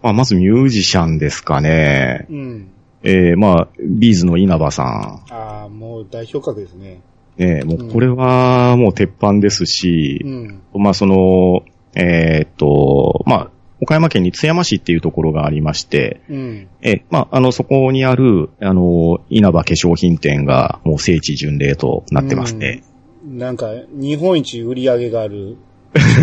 [0.00, 2.26] まあ、まずミュージシャンですかね。
[2.30, 2.38] うん。
[2.38, 2.70] うん。
[3.02, 7.02] えー、まあ、ビーズの稲葉さああ、もう代表格ですね。
[7.36, 7.44] ん。
[7.44, 10.62] ね、もうこれはもう鉄板ですしう、ん。
[10.74, 11.62] まあ、その、
[11.94, 16.68] えーっと、まあ、岡山県に津山市っていうところがありまして、うん。
[16.82, 22.82] え、まあ、あの、そこにある、あの、稲葉化粧品店がもう聖地巡礼となってますね。
[23.24, 25.56] なんか、日本一売り上げがある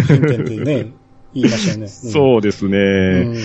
[0.08, 0.88] 商品店ってね、
[1.36, 1.88] 言いましたよね。
[1.88, 3.38] そうですね。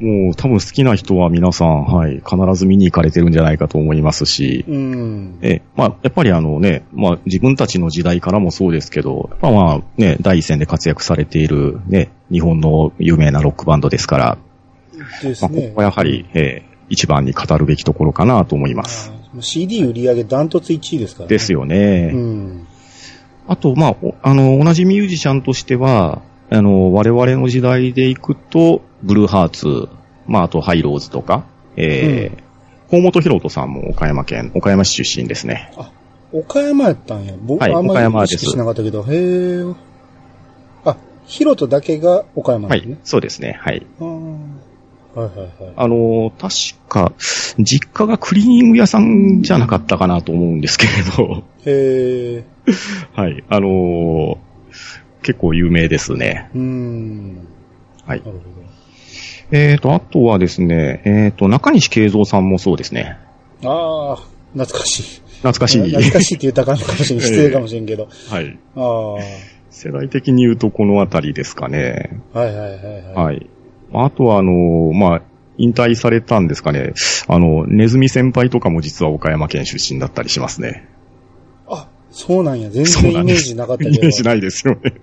[0.00, 0.24] うん。
[0.26, 5.38] もう多分好きな人は皆さん、はい、必ず見に行かれてるんじゃないかと思いますし、うん。
[5.42, 14.38] え、まあ、やっぱりあのね、まあ、自分たちの時代からもそうですけど、やっぱまあ、ね、第一線で活躍されているね、日本の有名なロックバンドですから、
[14.96, 15.68] まあ、こですね。
[15.68, 19.12] こはやはり、えー一番に語るべきところかなと思います。
[19.40, 21.28] CD 売り上げダントツ1位ですからね。
[21.28, 22.10] ですよね。
[22.14, 22.66] うん。
[23.48, 26.22] あと、まあ、おあの、同じミュージシャンとしては、
[26.54, 29.88] あの、我々の時代で行くと、ブルーハーツ、
[30.26, 35.72] まあ、あとハイローズとか、えー、河本博人さんも岡山県、岡山市出身ですね。
[36.32, 37.34] 岡山やったんや。
[37.40, 39.74] 僕、はいあんま岡山ですり意識しなかったけど、へえ。
[40.84, 43.58] あ、ヒロトだけが岡山はですねい。、そうですね。
[43.60, 43.86] はい。
[44.00, 44.64] あー
[45.14, 45.72] はいはいはい。
[45.76, 46.54] あの、確
[46.88, 47.12] か、
[47.58, 52.44] 実家がクリーニング屋さんじゃなかったかなと思うんですけれど、へえ。
[53.14, 53.44] はい。
[53.48, 54.38] あの
[55.24, 56.50] 結構有名ですね。
[56.54, 57.48] うーん。
[58.06, 58.54] はいなるほ
[59.50, 63.18] えーと、あとはですね、えーと、中西慶三さんもそうですね。
[63.62, 63.70] ど。
[63.70, 64.16] ああ、
[64.52, 65.02] 懐かしい。
[65.38, 65.82] 懐かしい。
[65.82, 67.26] 懐かしいって言ったらあかかもしれない。
[67.26, 68.08] 失礼かもしれんけど。
[68.30, 68.58] はい。
[68.74, 69.20] ああ、は
[69.70, 72.20] 世代的に言うとこのあたりですかね。
[72.34, 73.24] いはいはいはい。
[73.26, 73.46] はい。
[73.92, 75.22] あとは、あの、まあ、
[75.56, 76.94] 引退されたんですかね。
[77.28, 80.88] あの、ネズミ先輩とかも実は岡山県出身だったりしますね。
[82.14, 82.70] あ、そうなんや。
[82.70, 83.96] 全然イメージなかったけど。
[83.96, 84.94] イメージないですよね。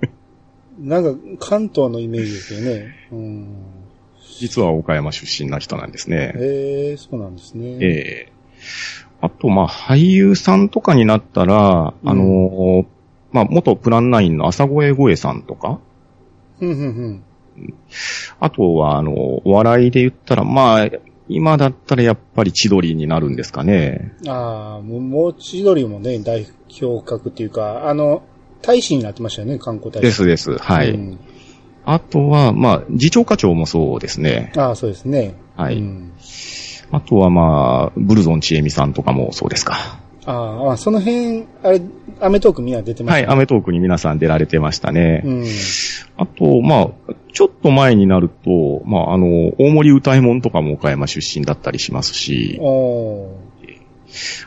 [0.79, 2.95] なんか、関東のイメージですよね。
[3.11, 3.47] うん。
[4.39, 6.33] 実は岡山出身な人なんですね。
[6.35, 7.77] へえ、そうなんですね。
[7.79, 8.31] ええ
[9.21, 12.85] あと、まあ、俳優さんとかになったら、うんあの、
[13.31, 15.79] まあ、元プランナインの朝越声さんとか、
[16.59, 17.23] うん、うん、
[18.39, 20.89] あとは、あの、お笑いで言ったら、まあ、
[21.31, 24.13] 今だったらやっぱり千鳥になるんですかね。
[24.23, 24.29] うん。
[24.29, 26.47] ああ、もう、もう千鳥もね、代
[26.81, 28.23] 表格っていうか、あの、
[28.61, 30.01] 大使になってましたよね、観光大使。
[30.01, 30.57] ですです。
[30.57, 30.91] はい。
[30.91, 31.19] うん
[31.83, 34.53] あとは、まあ、次長課長もそうですね。
[34.55, 35.33] ああ、そうですね。
[35.55, 35.77] はい。
[35.77, 36.13] うん
[36.93, 40.00] あとは、まあ、ブルゾンちえみさんとかもそうですか。
[40.25, 41.81] ああ、その辺、あれ、
[42.19, 45.21] アメトークみんな出てまはい、した、アメトークに皆さん出られてましたね。
[45.25, 45.45] うん。
[46.17, 52.59] あと、まあ、ちょっと前になると、まあ、あの、大森歌右衛門とかも岡山出身だったりしますし、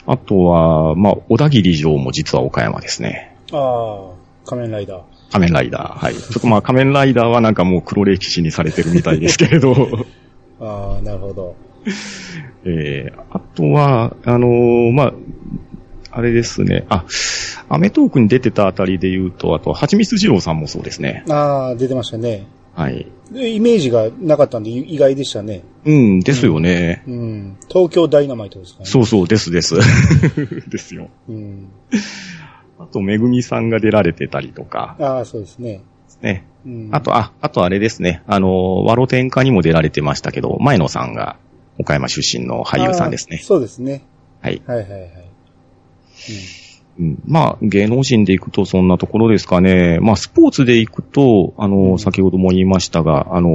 [0.07, 3.37] あとは、まあ、小田切城も実は岡山ですね。
[3.53, 5.03] ああ、仮面ライダー。
[5.33, 5.99] 仮面ライダー。
[5.99, 6.15] はい。
[6.15, 9.75] ちょっとまあ、 仮面ライダーはなんかもう黒歴史にされてるみたいですけれど、
[10.61, 11.57] ああ、なるほど。
[12.65, 15.15] えー、あとは、あのーまあ、
[16.11, 16.87] あれですね。
[16.89, 17.05] あ、
[17.69, 21.25] アメトークに出てたあたりで言うと、あと、はちみつ二郎さんもそうですね。
[21.29, 22.47] ああ、出てましたね。
[22.75, 23.07] はい。
[23.31, 25.63] でイメージがなかったんで意外でしたね。
[25.85, 27.03] うん、ですよね。
[27.07, 27.57] うん。
[27.69, 28.87] 東京ダイナマイトですかね。
[28.87, 29.77] そうそう、ですです。
[30.69, 31.09] ですよ。
[31.29, 31.69] うん。
[32.79, 35.83] あと、めぐみさんが出られてたりとか、ああ、そうですね。
[36.21, 36.45] ね。
[36.67, 36.89] うん。
[36.93, 38.23] あと、あ、あとあれですね。
[38.27, 41.37] あの、ワロ天下にも出られてましたけど、前野さんが
[41.79, 43.39] 岡山出身の俳優さんですね。
[43.39, 44.05] そうですね。
[44.41, 44.63] はい。
[44.67, 45.11] はいはいはい。
[46.99, 49.99] うん、まあ、芸能人で行くとそんなところですかね。
[50.01, 53.51] まあ、スポーツで行くと、あの、うん先ほども言いましたが、あの、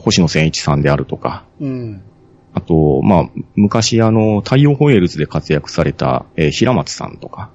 [0.00, 1.68] 星野千一さんであるとか、うん。
[1.68, 2.02] うん。
[2.52, 7.50] あと、まあ、昔あの、太陽ホエールズで活躍された、えー平松さんとか、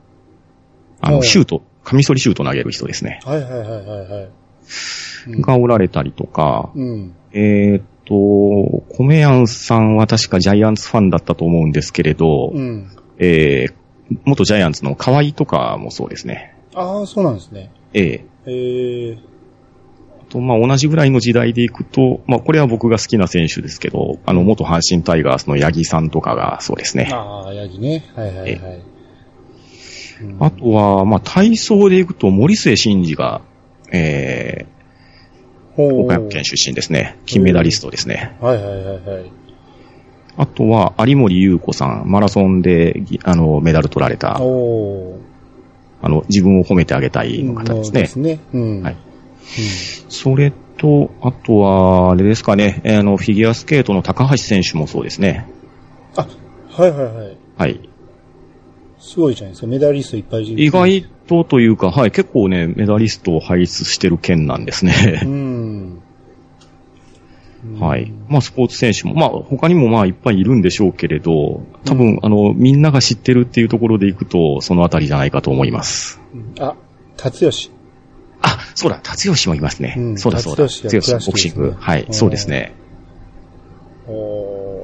[1.00, 3.20] あの、シュート、カミソリシュート投げる人ですね。
[3.24, 4.24] はいはいはいはいはい。
[4.24, 7.14] うんがおられたりとか、うん。
[7.34, 12.92] えーっと、コメヤンさんは確かジャイアンツファンだったと思うんですけれど、うん。
[13.20, 13.80] えー
[14.26, 16.56] 元ジャイアンツの河合とかもそうですね。
[16.74, 17.72] ああ、そうなんですね。
[17.94, 19.18] ええええ
[20.22, 27.10] あと、まあ、同じぐらいの時代でいくと、まあ、これは僕が好きな選手ですけど、あの、元阪神タイガースの八木さんとかがそうですね。
[27.12, 28.04] ああ、ヤギね。
[28.16, 28.82] はいはいはい。
[30.22, 33.42] うんあとは、まあ、体操でいくと森末慎二が、
[33.92, 34.79] えほー、う
[35.84, 37.18] 岡山県出身ですね。
[37.26, 38.36] 金メダリストですね。
[38.42, 39.32] はいはいはいはい。
[40.38, 44.38] あとは、有森優子さん、マラソンで、ぎあの、メダル取られた。
[44.38, 48.08] あの、自分を褒めてあげたいの方ですねそうで。
[48.08, 48.40] すね。
[48.54, 48.82] うん。
[48.84, 48.96] はい
[50.10, 55.48] それと、あとは、あれですかね、えーあの、フィギュアスケートの高橋選手もそうですね。
[56.16, 56.28] あ、
[56.70, 57.38] はいはいはい。
[57.58, 57.90] はい。
[59.00, 59.68] すごいじゃないですか。
[59.68, 60.64] メダリストいっぱいいる。
[60.64, 65.22] 意外とというか、はい、結構ね、メダリストを輩出してる県なんですうね。
[65.26, 65.49] ん。
[67.78, 68.12] はい。
[68.28, 76.20] まあ、スポーツ選手も、まあ、他にもまあ、いっぱいいるんでしょうけれど、多分、あの、みんなが知ってるっていうところでいくと、そのあたりじゃないかと思います。
[76.34, 76.76] うんあ、
[77.18, 77.72] 達吉。
[78.42, 79.96] あ、そうだ、達吉もいますね。
[79.98, 80.64] うんそうだそうだ。
[80.64, 81.76] 達達吉ボクシング。
[81.78, 82.74] はい、うんそうですね。
[84.08, 84.82] お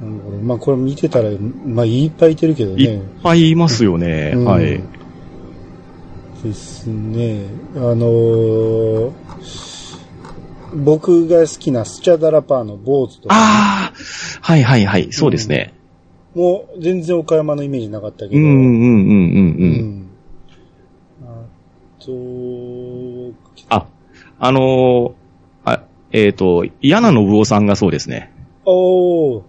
[0.00, 0.36] ーなるほど。
[0.38, 1.30] まあこれ見てたら、
[1.64, 3.02] まあいっぱいいてるけどいっね。
[3.22, 4.32] ぱいいますよね。
[4.34, 4.80] うんはい。
[6.42, 7.44] ですね。
[7.76, 9.10] あのー
[10.74, 13.94] 僕が好きなスチャダラパーの坊主とか、ああ
[14.40, 15.74] はいはいはい、そうですね。
[16.34, 19.58] もう全然岡山のイメージなかったけど、うん、うん、うん、うん、う。
[19.58, 20.10] うんん
[21.22, 21.44] あ
[22.04, 23.86] と、あ、
[24.38, 25.12] あのー
[25.64, 28.32] あ、えっ、と、嫌な信夫さんがそうですね。
[28.64, 29.42] おー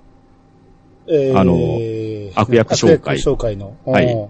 [1.08, 1.56] えー、あの
[2.36, 3.76] 悪役紹介悪役紹介の。
[3.86, 4.30] はい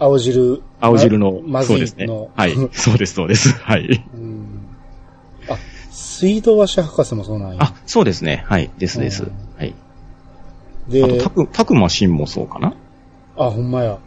[0.00, 0.62] 青汁。
[0.80, 2.30] 青汁の、まそうですねの。
[2.36, 2.54] はい。
[2.72, 3.52] そうです、そうです。
[3.54, 4.04] はい。
[4.14, 4.27] うんあ、
[5.98, 7.56] 水道橋博士もそうなんや。
[7.60, 8.44] あ、そうですね。
[8.46, 8.70] はい。
[8.78, 9.32] ですですうん。
[9.56, 9.74] はい。
[10.88, 12.74] で、あと、たく、たくましんもそうかな？
[13.36, 13.98] あ、ほんまや。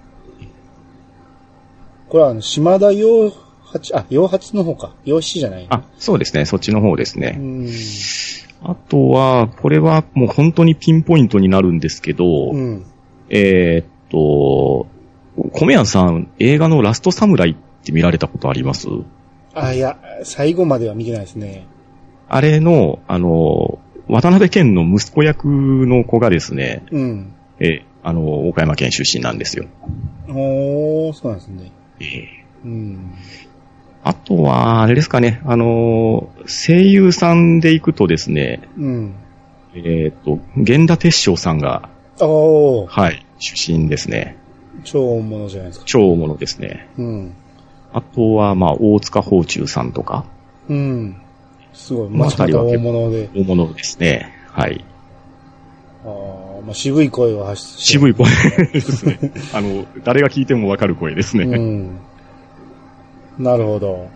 [2.10, 3.32] これはあの、島田洋
[3.64, 4.94] 八、あ、洋八の方か。
[5.04, 5.68] 洋七じゃない。
[5.70, 6.46] あ、そうですね。
[6.46, 7.32] そっちの方ですうね。
[7.32, 7.68] ん。
[8.64, 12.86] あとは、これはもう本当にピンポイントになるんですけど、うん。
[13.30, 14.88] えーっと、
[15.54, 18.88] 米谷さん、映画のラストサムライって見られたことあります？
[19.54, 21.68] あ、いや、最後までは見てないですね。
[22.34, 23.78] あれの、あの、
[24.08, 27.34] 渡辺謙の息子役の子がですね、うん。
[27.60, 29.66] え、あの、岡山県出身なんですよ。
[30.30, 31.72] おー、そうなんですね。
[32.00, 33.14] えーうん。
[34.04, 39.16] あとは、あれですかね、あの、声優さんで行くとですね、うん。
[39.76, 41.90] えーっと、源田鉄章さんが、
[42.22, 44.38] おー、はい、出身ですね。
[44.86, 45.86] 超大物じゃないですか。
[45.86, 46.88] 超大物ですね。
[46.98, 47.34] うん。
[47.92, 50.24] あとは、まあ、大塚宝中さんとか、
[50.70, 51.18] うん。
[51.74, 52.10] すごい。
[52.10, 53.30] まあまた二人は大物で。
[53.36, 54.34] 大物ですね。
[54.50, 54.84] はい。
[56.04, 57.82] あーまあ、渋い声を発して。
[57.82, 58.28] 渋い声
[58.74, 59.20] ですね。
[59.54, 61.44] あの、誰が聞いてもわかる声ですね。
[61.46, 62.00] うん。
[63.38, 64.10] なるほど。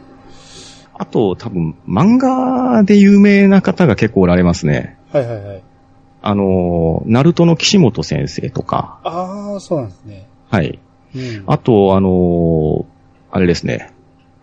[0.98, 4.98] あと、多分、漫画で有名な方が結構おられますね。
[5.12, 5.62] はいはいはい。
[6.22, 10.26] あの、ナルトの岸本先生とか、ああ、そうなんですね。
[10.50, 10.80] はい。
[11.16, 11.44] うん。
[11.48, 12.86] あと、あの、
[13.32, 13.92] あれですね。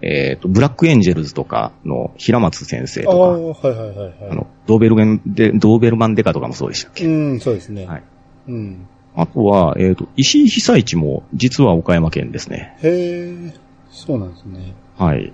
[0.03, 4.11] えっ、と、ブラックエンジェルズとかの平松先生ああ、とはいはいはいはい。
[4.11, 7.86] か、あの、ドーベルゲンで、ドーベルマンデカとかもそうでしたっけ、うん、そうですね。
[7.86, 8.03] はい。
[8.48, 8.86] うん。
[9.14, 12.76] あとは、えっ、と、石井被災地も実は岡山県ですね。
[12.82, 13.55] へえ、
[13.90, 14.74] そうなんですね。
[14.98, 15.32] はい。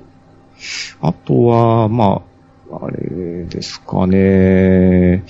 [1.00, 2.22] あとは、ま
[2.70, 5.24] あ、あれですかね。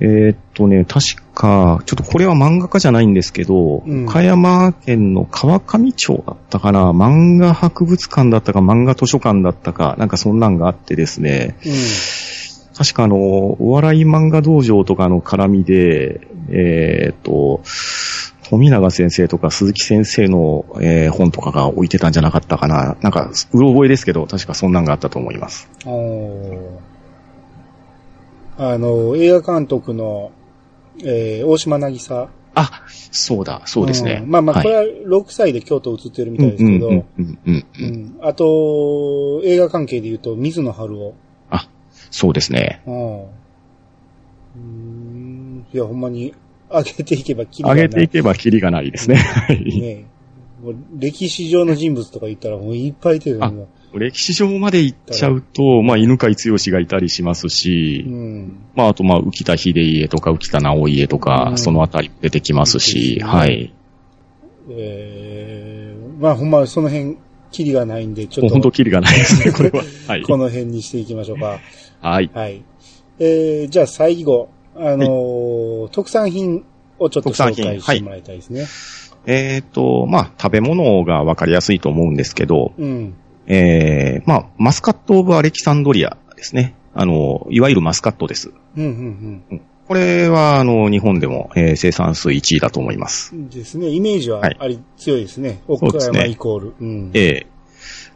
[0.00, 4.04] えーっとね、確か、ちょっとこれは漫画家じゃないんですけど、うん。
[4.06, 17.60] 岡山県の川上町だったかな、漫画博物館だったか、漫画図書館だったか、なんかそんなんがあってですね、う確かあの、お笑い漫画道場とかの絡みで、えーっと、
[18.48, 22.96] 富永先生とか鈴木先生の、えー本とかが置いてたんじゃなかったかな？
[23.02, 25.68] なんか、うろ覚えですけど、確かそんなんがあったと思います。
[25.84, 26.91] おー
[28.70, 30.30] あの、映画監督の、
[31.02, 32.28] えー大島渚。
[32.54, 34.20] あ、そうだ、そうですね。
[34.20, 41.14] んまあまあ、はいこれは6歳で京都映ってるみたいですけど、うんうんうんうんううんんあと、映画関係で言うと、水野晴夫。
[42.10, 42.82] そうですね。
[42.86, 45.66] うん。
[45.72, 46.34] いや、ほんまに、
[46.70, 47.84] 上げていけばきりがない。
[47.84, 49.16] 上げていけばキリがないですね。
[49.48, 50.04] はい。
[50.94, 53.66] 歴史上の人物とか言ったらもういっぱいいてるあの。
[53.98, 58.66] 歴史上まで行っちゃうと、まあ、犬飼剛がいたりしますし、うん。
[58.74, 63.72] まあ、あと、まあ、浮田秀家とか浮田直家とか、うんそのあたり出てきますし、うんはい。
[64.70, 67.18] えー、まあほんまその辺、
[67.50, 69.84] キリがないんで、ちょっともう本当、キリがないですね、 これは。
[70.08, 70.22] はい。
[70.22, 71.60] この辺にしていきましょうか。
[72.00, 72.30] はい。
[72.32, 72.62] はい。
[73.18, 76.64] えー、じゃあ最後、あのー特産品
[76.98, 78.66] をちょっと紹介してもらいたいですね。
[79.26, 83.14] えっ、と、まあ、食べ物がわかりやすいと思うんですけど、うん。
[83.46, 86.74] えー、まあ、マスカット・オブ・アレキサンドリアですね。
[86.94, 88.52] あの、いわゆるマスカットです。
[88.76, 88.84] うん、
[89.50, 93.34] うん、これは、あの、日本でも、えー生産数1位だと思います。
[93.34, 93.48] うん。
[93.48, 93.88] ですね。
[93.88, 95.62] イメージははいあり、強いですね。
[95.68, 96.74] う岡山イコール。
[96.80, 97.10] うん。
[97.14, 97.46] えー、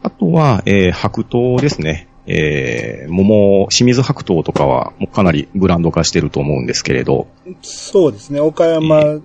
[0.03, 2.09] あとは、えー、白桃ですね。
[2.27, 7.29] えー、桃、清水白桃とかは、もうかなりブランド化してると思うんですけれど、
[7.63, 8.41] そうですね。
[8.41, 9.21] 岡山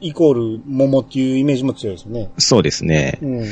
[0.00, 2.30] イコール桃っていうイメージも強いですね。
[2.38, 3.18] そうですね。
[3.22, 3.44] うん。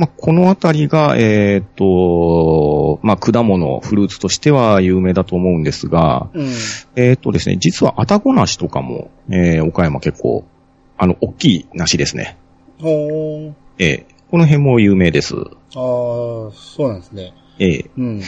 [0.00, 6.46] まあ、このあたりが、えーっと、まあ、果物、フルーツとしては有名だと思うんですが、うん。
[6.96, 10.46] えーっとですね、実はアタゴ梨とかも、えー、岡山結構、
[10.96, 12.38] あの、大きい梨ですね。
[12.80, 13.52] ほー。
[13.78, 15.34] えーこの辺も有名です。
[15.34, 17.34] ああ、そうなんですね。
[17.58, 18.22] えーうん。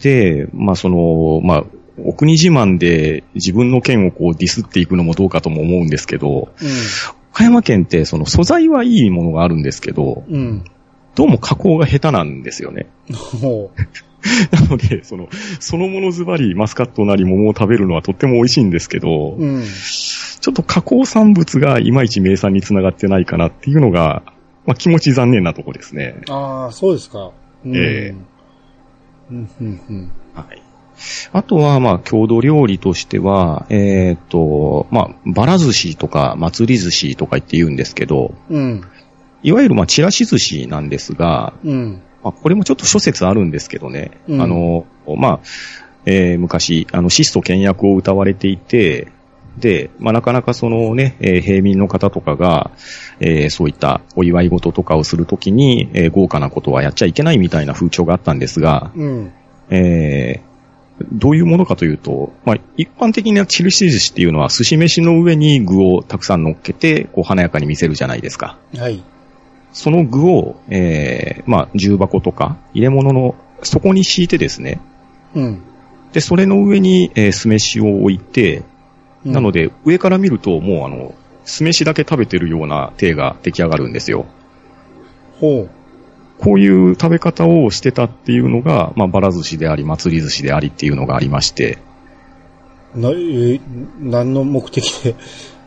[0.00, 1.64] で、まあ、その、まあ、
[1.98, 6.48] お国自慢で自分の県をこうディスっていくのもどうかとも思うんですけど、
[7.32, 10.64] 岡山県ってその素材はいいものがあるんですけど、うん。
[11.16, 11.24] うん。
[11.24, 12.86] どうも加工が下手なんですよね。
[13.12, 13.70] ほ
[14.52, 15.28] なので、その、
[15.60, 19.42] そのものズバリマスカットなり桃を食べるのはとっても美味しいんですけど、う。
[19.42, 19.62] うん。
[19.64, 24.22] ちょっと加工産物がいまいち名産につながってないかなっていうのが、
[24.66, 26.16] まあ気持ち残念なとこですね。
[26.28, 27.32] ああ、そうですか。
[27.64, 27.76] うん。
[27.76, 28.14] え
[29.30, 30.12] うん、うん、うん。
[30.34, 30.62] はい。
[31.32, 38.84] あとは、まあ、郷土料理としては、えーっと、まあ、バラ寿司とか祭り寿司とか言って言うんですけど、うん。
[39.44, 42.02] いわゆる、まあ、チラシ寿司なんですが、うん。
[42.22, 44.86] まあ、これもちょっと諸説あるんですけどね、うんあの、
[45.16, 45.40] まあ、
[46.06, 49.08] えー昔、あの、質素倹約を歌われていて、
[49.58, 52.70] で、まあ、なかなかそのね、えー平民の方とかが、
[53.20, 59.32] えーそういったお祝い事とかをするときに、えー豪華なことはやっちゃいけないみたいな風潮があったんですが、うん。
[59.70, 60.54] えー
[61.12, 68.58] どういうものかというと、まあ、一般的なチルシ寿司っていうのは寿司飯の上に具をたくさん乗っけて、こう華やかに見せるじゃないですか。
[68.76, 69.02] はい。
[69.74, 74.80] その具を、えーまあ、重箱とか入れ物の底に敷いてですね。
[75.34, 75.62] うん。
[76.12, 78.62] で、それの上に、えー酢飯を置いて、
[79.24, 81.14] なので、で、上から見ると、もうあの、
[81.44, 84.26] 酢飯だけ食べてるような体が出来上がるんですよ。
[85.40, 85.68] ほ
[86.38, 91.78] こういう食べ方をしてたっていうのが、まあ、バラ寿司であり、祭り寿司でありっていうのがありまして、
[92.94, 93.00] う。
[93.00, 93.60] な、えー
[94.00, 95.14] 何の目的で。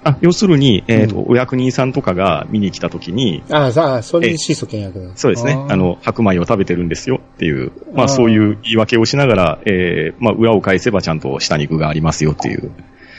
[0.07, 5.11] あ、要するに、えっ、と、うお役人さんとかが見に来た時に、ああ、さあ、それで質素倹約だ。
[5.15, 12.71] そうですね、ーあ、の、白米を食べてるんですよっていう、まあそういう言い訳をしながら、えーまあ裏を返せばちゃんと下に具がありますよっていう、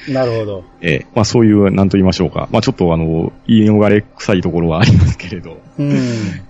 [0.08, 0.64] なるほど。
[0.80, 2.48] えーまあそういう、なんと言いましょうか。
[2.50, 5.90] まあちょっとあの、言い逃れ臭いところはありますけれど、うん。
[5.90, 5.94] う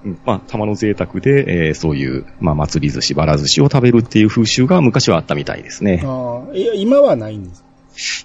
[0.09, 6.03] んまあ玉の贅沢で、えーそういう、まあ祭り寿司、バラ寿司を食べるっていう風習が昔はあったみたいですね。
[6.05, 7.65] ああ、いや、今はないんです。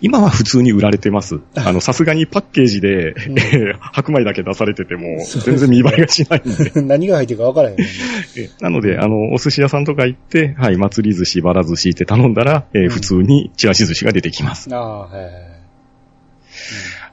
[0.01, 1.39] 今は普通に売られてます。
[1.55, 6.81] あの、さすがにパッケージで、うんえー 白米だけ出されてても、全然見栄えがしないんで。
[6.81, 7.85] 何が入ってるか分からへんね。
[8.37, 14.69] えなので、あの、お寿司屋さんとか行って、はい、祭り寿司、バラ寿司って頼んだら、えーうん普通にチラシ寿司が出てきます。
[14.71, 15.53] ああ。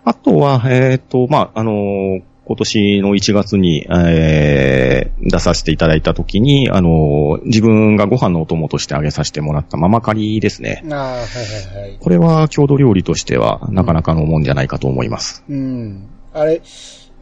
[0.04, 10.82] あとは、えっ、と、まあ、あのー今年の1月に、えー出させていただいたときに、あのー自分がご飯のお供としてあげさせてもらったママカリですね。
[10.90, 11.20] ああ、はいは
[11.78, 11.98] いはい。
[12.00, 15.44] これは郷土料理としてはなかなかのもんじゃないかと思います。
[15.48, 16.08] うん。
[16.32, 16.62] あれ、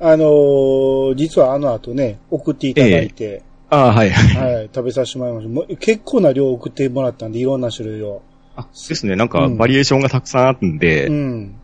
[0.00, 4.10] あのー実はあの後ね、送っていただいて、ああ、はい。
[4.10, 5.76] はい、食べさせてもらいましたもう。
[5.76, 8.22] 結構な量送ってもらったんで、いろんな種類を。
[8.56, 11.57] あですね、なんかバリエーションがたくさんあるんで、うん。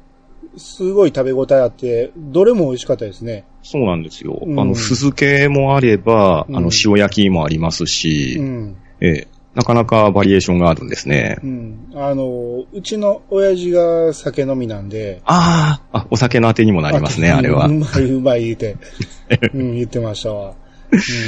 [0.57, 3.45] すごい食べ応えあって、どれも美味しかったですね。
[3.63, 4.39] そうなんですよ。
[4.43, 8.77] うんあの、酢漬けもあれば、うんあの、塩焼きもありますし、うん。
[9.01, 11.39] ええなかなかバリエーションがあるんですね。
[11.43, 11.91] うん。
[11.95, 15.23] あの、うちの親父が酒飲みなんで。
[15.25, 17.73] ああ、あ、お酒のあてにもなりますね、あれはう。
[17.73, 18.77] まいうまい言うて、
[19.55, 20.55] うん、言ってましたわ。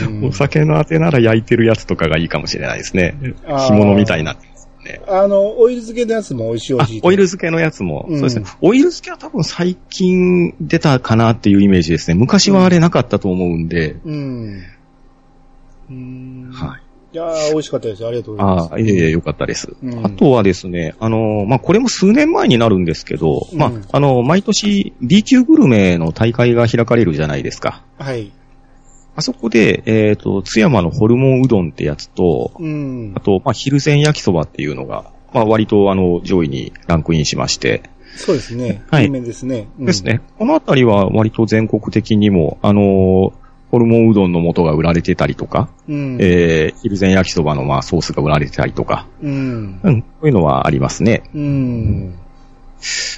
[0.08, 3.16] うんお酒のあてなら焼いてるやつとかがいいかもしれないですね。
[3.46, 4.36] 干物みたいにな
[4.86, 5.00] ね。
[5.06, 7.00] あの、オイル漬けのやつも美味しい美あ味しい。
[7.02, 8.46] オイル漬けのやつも、うんそうですね。
[8.60, 12.14] オイル漬けは多分最近出たかなっていうイメージですね。
[12.14, 13.96] 昔はあれなかったと思うんで。
[14.04, 14.62] うん。
[15.90, 16.50] うん。
[16.52, 16.80] はい。
[17.12, 18.06] いやー美味しかったです。
[18.06, 18.72] ありがとうございます。
[18.72, 19.74] ああ、いえいえ、よかったです。
[19.82, 27.82] うんあとはですね、あの、まあ、これも数年前になるんですけど、うんまあ、あの、毎年 B 級グルメの大会が開かれるじゃないですか。
[27.98, 28.32] はい。
[29.16, 33.20] あそこで、えっ、と、津山のホルモンうどんってやつと、うんあ。
[33.20, 37.82] と、まあ、昼前焼きそばっていうのが、まあ、割とあの、上位にランクインしまして、
[38.16, 38.82] そうですね。
[38.90, 39.68] はい有名ですね。
[39.78, 40.02] うんです。
[40.04, 40.22] ね。
[40.38, 43.32] このあたりは割と全国的にも、あのー
[43.68, 46.18] ホルモンうどんの素が売られてたりとか、うん。
[46.20, 49.80] えー、昼前焼きそばのまあソースが売られてたりとか、うん。
[49.82, 51.24] うん、こういうのはありますね。
[51.34, 52.14] うん。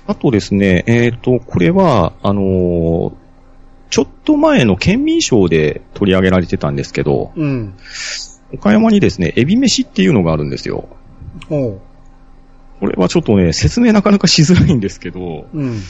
[0.07, 3.13] あとですね、えっ、と、これは、あのー
[3.91, 7.75] ちょっと前の県民賞で取り上げられてたんですけど、うん。
[8.55, 10.89] 岡山にですね、エビ飯っていうのがあるんですよ。
[11.51, 11.81] おう。
[12.81, 15.81] これはちょっとね、説明なかなかしづらいんですけど、うん。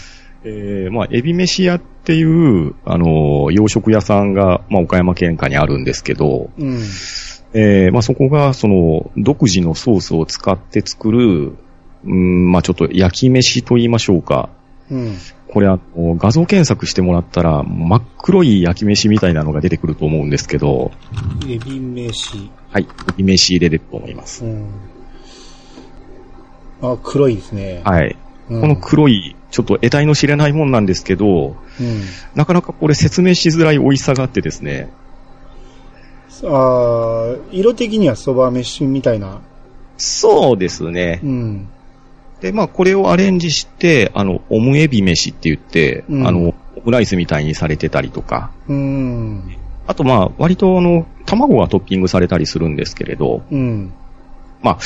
[0.45, 6.79] えー、まあ、エビ飯屋っていう、あのー洋食屋さんが、まあ、岡山県下にあるんですけど、うん。
[7.55, 11.57] えー、まあ、そこが、その、独自のソースを使って作る、
[12.05, 14.51] うん、まあ、ちょっと焼き飯と言いましょうか。
[14.91, 15.17] うん。
[15.51, 20.91] これあの、画像検索してもらったら、真っ黒い焼き飯みたいなのが出てくると思うんですけど、
[21.49, 22.51] エビ飯。
[22.71, 22.87] はい、エ
[23.17, 24.45] ビ飯で出ると思います。
[24.45, 24.67] うん。
[26.83, 27.81] あ、黒いですね。
[27.85, 28.17] はい。
[28.51, 32.03] うんこの黒い、ちょっと得体の知れないもんなんですけど、うん。
[32.35, 34.89] なかなかこれ説明しづらい美味しさがあってですね、
[36.45, 39.41] あー色的には蕎麦飯みたいな。
[39.97, 41.21] そうですね。
[41.23, 41.69] うん。
[42.41, 49.57] で、まあ、これをアレンジして、あの、オムエビ飯って言って、うんあの、オムライスみたいにされてたりとか、うん。
[49.87, 53.93] あとまあ、割とあの、卵がトッピングされたりするんですけれど、うん。
[54.63, 54.79] まあ、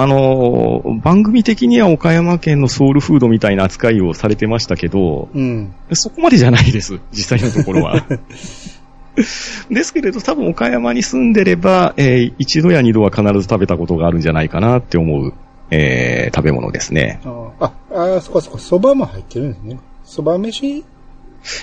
[0.00, 5.72] あのー番組的には岡山県のソウルフードみたいな扱いをされてましたけど、うん。
[5.92, 8.04] そこまでじゃないです、実際のところは。
[9.70, 15.32] ですけれど、多分岡山に住んでれば、えー一度や二度は必ず食べたことがあるんじゃないかなって思う、
[15.70, 17.20] えー食べ物ですね。
[17.24, 19.80] あーあ、そこそこ、蕎麦も入ってるんですね。
[20.04, 20.84] 蕎麦飯？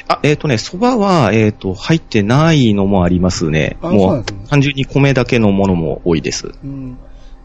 [0.08, 3.78] あ、えっ、とね、蕎麦は、えっ、と、入ってないのもありますね。
[3.82, 6.54] もうね、単純に米だけのものも多いです。
[6.64, 6.98] うん。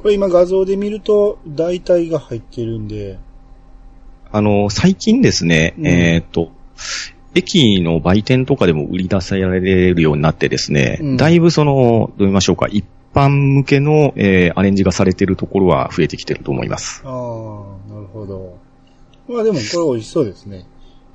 [0.03, 3.19] これ今画像で見ると、大体が入ってるんで、
[4.31, 6.51] あの、最近ですね、うんえっ、と、
[7.35, 12.85] 駅の売店とかでも売り出されるようになってですね、うんだいぶその、どう言いましょうか、一
[13.15, 17.03] 般向けの、えーアレンジがされているところは増えてきてると思います。
[17.05, 18.59] ああ、なるほど。
[19.29, 20.67] まあでもこれ美味しそうですね。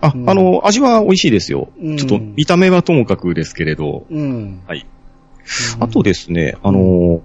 [0.01, 1.69] あ、うんあの、味は美味しいですよ。
[1.81, 4.61] うんちょっと見た目はともかくですけれど、うん。
[4.67, 4.79] はい。
[4.79, 7.21] うんあとですね、あの、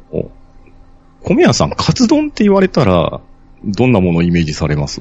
[1.23, 3.21] 米屋さん、カツ丼って言われたら、
[3.65, 5.01] どんなものをイメージされます？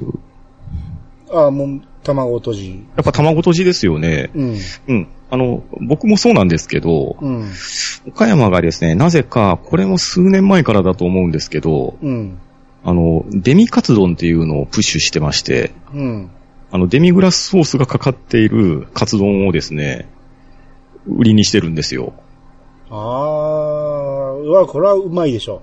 [1.32, 2.84] ああ、もう、卵とじ。
[2.96, 4.30] やっぱ卵とじですよね。
[4.34, 4.58] うん。
[4.86, 5.08] うん。
[5.30, 7.50] あの、僕もそうなんですけど、うん。
[8.06, 12.38] 岡山がですね、なぜか、これも数年前からだと思うんですけど、うん。
[12.84, 16.30] あの、デミカツ丼っていうのをプッシュしてまして、うん。
[16.70, 20.08] あの、デミグラスソースがかかっているカツ丼をですね、
[21.06, 22.14] 売りにしてるんですよ。
[22.90, 25.62] ああ、うわ、これはうまいでしょ。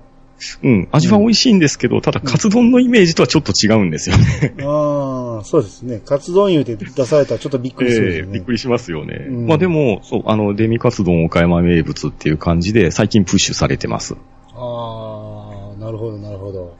[0.62, 0.88] うん。
[0.92, 4.54] 味は美味しいんですけど、ただカツ丼のイメージとはちょっと違うんですよね。
[4.60, 4.66] ああ、
[5.44, 6.00] そうですね。
[6.04, 8.16] カツ丼言うて出されたらちょっとびっくりするね。
[8.16, 9.26] ええびっくりしますよね。
[9.28, 14.16] うんまあでも、そう、あの、デミカツ丼岡山名物っていう感じで最近プッシュされてます。
[14.54, 16.76] ああ、なるほど、なるほど。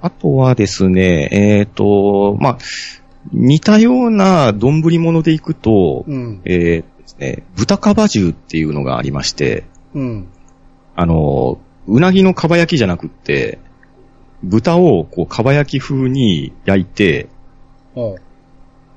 [0.00, 2.58] あとはですね、えっ、と、まあ、
[3.32, 6.40] 似たような丼物でいくと、うん。
[6.44, 9.64] えーですね、豚カバ重っていうのがありまして、
[9.94, 10.28] うん。
[10.96, 13.58] あの、うなぎのかば焼きじゃなくって、
[14.42, 17.28] 豚をこうかば焼き風に焼いて、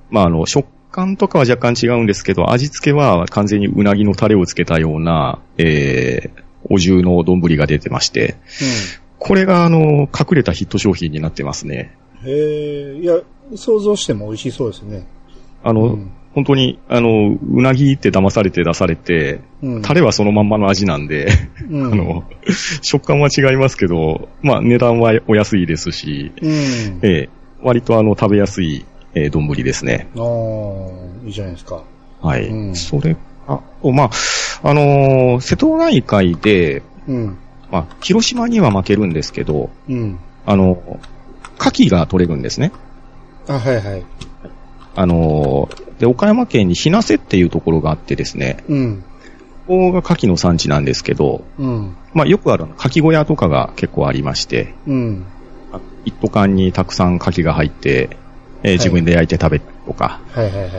[0.10, 8.36] まああの、食感とかは若干違うんですけど、味付けは完全にうなぎのタレをつけたような、えー、お重の丼が出てまして、
[9.18, 11.96] これがあの、隠れたヒット商品になってますね。
[12.24, 12.30] うん。
[12.30, 13.20] へえ、いや、
[13.56, 15.06] 想像しても美味しそうですね。
[15.64, 19.82] あの、うん本当に、あの、うなぎって騙されて出されて、うん。
[19.82, 21.28] タレはそのまんまの味なんで、
[21.70, 22.24] うん、 あの、
[22.82, 26.50] 食感は違いますけど、まあ値段はお安いですし、うん。
[27.02, 27.30] ええ
[27.62, 30.10] 割とあの食べやすい、えー、丼ですね。
[30.16, 31.84] ああ、いいじゃないですか。
[32.22, 32.48] はい。
[32.48, 33.16] うんそれ、
[33.48, 34.10] あ、まあ、
[34.64, 37.38] あのー瀬戸内海で、うん。
[37.72, 40.20] まあ、広島には負けるんですけど、うん。
[40.46, 40.82] あの、
[41.60, 42.72] 牡蠣が取れるんですね。
[43.48, 44.04] あ、はいはい。
[44.96, 49.04] あの、で、岡山県に日生っていうところがあってですね、うん。
[49.68, 51.96] ここが牡蠣の産地なんですけど、うん。
[52.14, 55.26] まあ、よくある牡蠣小屋とかが結構ありまして、うん。
[56.00, 58.18] あ一斗缶にたくさん牡蠣が入って、
[58.64, 60.72] えー自分で焼いて食べたりとか、はいはいはい。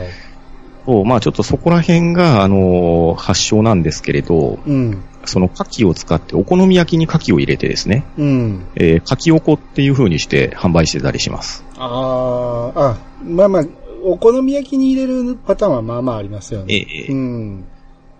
[0.85, 5.03] そうまあちょっとそこら辺が、あのー発祥なんですけれど、うん。
[5.25, 8.65] その牡蠣を使ってお好み焼きに牡蠣を入れてですね、うん。
[8.75, 11.63] えー、牡蠣おこっていう風にして販売してたりします。
[11.77, 13.63] ああ、あ、まあまあ、
[14.03, 16.87] お好み焼きに入れるパターンはまあまあありますよえね。
[17.09, 17.65] えうん。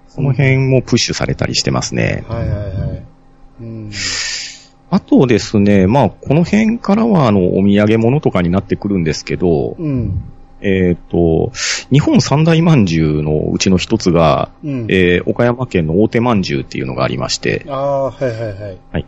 [0.07, 2.23] その辺もプッシュされたりしてますね。
[2.27, 3.03] はいはいはい。
[3.61, 3.91] うん。
[4.91, 10.21] あとですね、まあこの辺からはあのお土産物とかになってくるんですけど、うん。
[10.59, 11.51] えっ、と、
[11.91, 14.85] 日本三大饅頭のうちの一つが、うん。
[14.89, 18.53] えー岡山県の大手饅頭っていうのがありまして、ああ、はいはい
[18.91, 19.05] はい。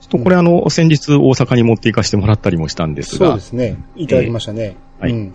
[0.00, 3.76] ちょっとこれあの、先日大阪に持って行かせてもらったりもしたんですがそうで、すね。
[3.94, 4.76] いただきましたね。
[4.98, 5.34] えはいうん。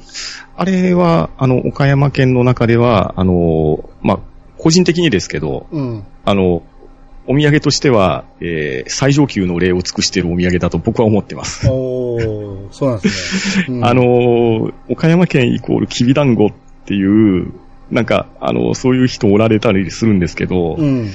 [0.57, 4.19] あれは、あの、岡山県の中では、あの、まあ、
[4.57, 6.03] 個人的にですけど、うん。
[6.25, 6.61] あの、
[7.27, 11.67] お土産としては、えー最上級の例を尽くしているお土産だと僕は思ってます。
[11.69, 13.77] おー、そうなんですね。
[13.77, 16.49] うんあのー、岡山県イコールきびだんごっ
[16.85, 17.51] ていう、
[17.91, 21.09] なんか、あの、そういう人おられたりするんですけど、うん。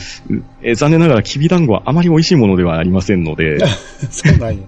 [0.62, 3.58] えー残念ながらきびだんごはあまり美味しいものではありませんので、
[4.10, 4.62] そうなんや。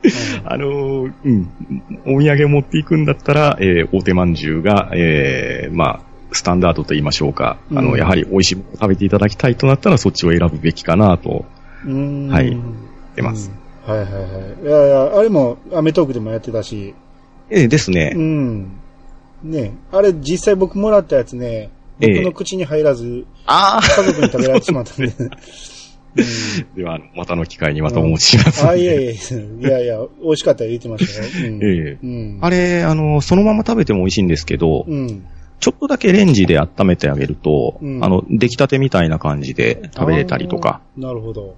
[0.44, 1.50] あのー、うん、
[2.06, 6.00] お土産持っていくんだったら、えー大手饅頭が、えーまあ、
[6.32, 7.58] スタンダードと言いましょうか。
[7.70, 11.44] あの、うんやはり美味しいものを食べていただきたいとなったら、そっちを選ぶべきかなと、
[11.84, 12.28] うん。
[12.28, 12.56] はい
[13.16, 13.50] 出ます。
[13.50, 14.62] うんはいはいはい。
[14.62, 16.94] いやいや、あれもアメトークでもやってたし、
[17.48, 18.12] えーですね。
[18.14, 18.72] うん。
[19.42, 21.70] ねあれ実際僕もらったやつね、
[22.00, 25.14] ええ僕の口に入らず、あ家族に食べられてしまったんで。
[25.18, 25.36] うんあ
[26.74, 28.82] では、またの機会にまたお持ちしますのあ、で。
[28.82, 31.48] いやいやいや、いやいや、美味しかったら言ってましたよ。
[31.48, 31.62] うん。
[31.62, 32.38] ええうん。
[32.40, 35.24] あれ、あの、そのまま食べても美味しいんですけど、うん。
[35.60, 40.80] ちょっとだけレンジで温めてあげると、うんあの、出来たてみたいな感じで食べれたりとか。
[40.96, 41.56] なるほど。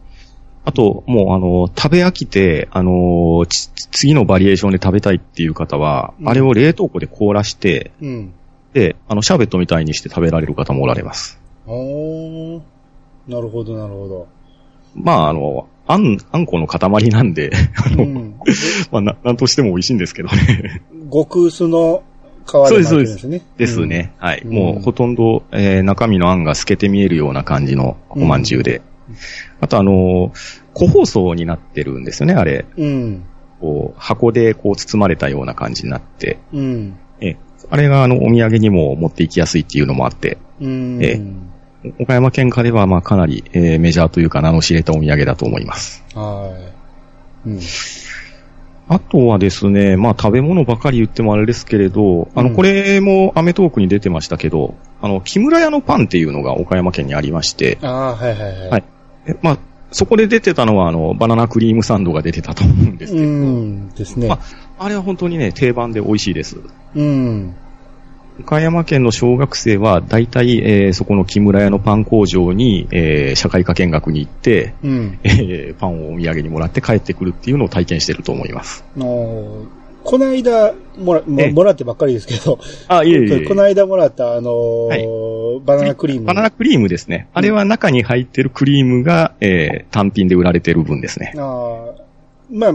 [0.65, 8.35] あと、もう、あの、食べ飽きて、あの、ち次のバリエーションで食べたいっていう方は、うんあれを冷凍庫で凍らして、うん。
[8.73, 11.41] で、あの、シャーベットみたいにして食べられる方もおられます。
[11.67, 12.61] おー。
[13.27, 14.29] なるほど、なるほど。
[14.95, 17.51] まあ、あの、あん、あんこの塊なんで、
[17.85, 18.35] あの、うん。
[18.93, 20.83] まあな、なんとしても美味しいんですけどね。
[21.13, 22.03] 極薄の
[22.47, 23.43] 皮で巻いてるんですね。
[23.57, 24.13] ですね。
[24.19, 24.43] はい。
[24.45, 28.83] うんもう、ほとんど、えー中身のあんが透けて見えるような感じのおまんじゅうで。
[29.61, 30.33] あと、あの、
[30.75, 32.65] 個包装になってるんですよね、あれ。
[32.77, 32.87] うん。
[32.87, 33.25] うん。
[33.61, 36.39] こう、箱でこう包まれたような感じになって。
[36.53, 36.97] うん。
[37.21, 37.37] え、
[37.69, 40.99] あれがあの、お土産にも持っていきやすいっていうのもあって、うん。
[41.03, 41.21] え
[41.99, 46.05] 岡山県下ではまあかなり、えーメジャーというか名の知れたお土産だと思います。
[46.15, 46.53] は
[47.47, 47.49] い。
[47.49, 47.61] うん。
[48.93, 58.69] あとはですね、まあ食べ物ばかり言ってもあれですけれど、あの、うんこれもアメトークに出てましたけど、あの、木村屋のパンっていうのが岡山県にありまして、ああ、はいはいはい。
[58.69, 58.85] はい
[59.27, 59.59] えまあ、
[59.93, 63.89] そこで出てたのはあの、バナナクリームサンドが出てたと思うんですけうど、ん。
[63.91, 64.27] ですね。
[64.27, 64.41] ま
[64.81, 66.57] あれは本当にね、定番で美味しいです。
[66.97, 67.55] うん。
[68.41, 75.19] 岡山県の小学生は大体、えーそこの木村屋のパン工場に、えー社会科見学に行って、うん。
[75.23, 78.85] えーパンをお土産にもらって帰ってくるっていうのを体験してると思います。
[78.97, 79.67] の
[80.03, 83.45] この間もら、もええもらってばっかりですけど、あ、いえいえ。
[83.47, 86.27] この間もらった、あのーバナナクリーム。
[86.27, 87.29] バナナクリームですね。
[87.35, 91.33] あれは中に入ってるクリームが、えー単品で売られてる分ですね。
[91.37, 92.11] あー
[92.53, 92.75] まあ、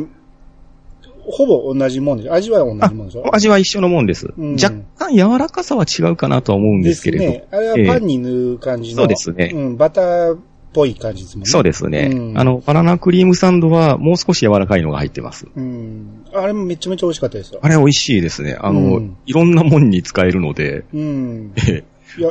[1.27, 4.33] ほぼ同じもんで、味は同じもんでしょ味は一緒のもんです。
[4.37, 7.25] うん若干柔らかさは違うかなとは思うんですけれど。
[7.25, 7.47] ね。
[7.51, 8.97] あれはパンに塗る感じの。
[8.97, 10.39] そうですねうん、バターっ
[10.75, 11.49] ぽい感じですもんね。
[11.49, 15.47] そうですね、うんあの、バナナクリームサンドはもう少し柔らかいのが入ってます。
[15.55, 16.25] うん。
[16.33, 17.59] あれもめちゃめちゃ美味しかったですよ。
[17.63, 18.57] あれ美味しいですね。
[18.59, 21.53] あの、うんいろんなもんに使えるので、うん。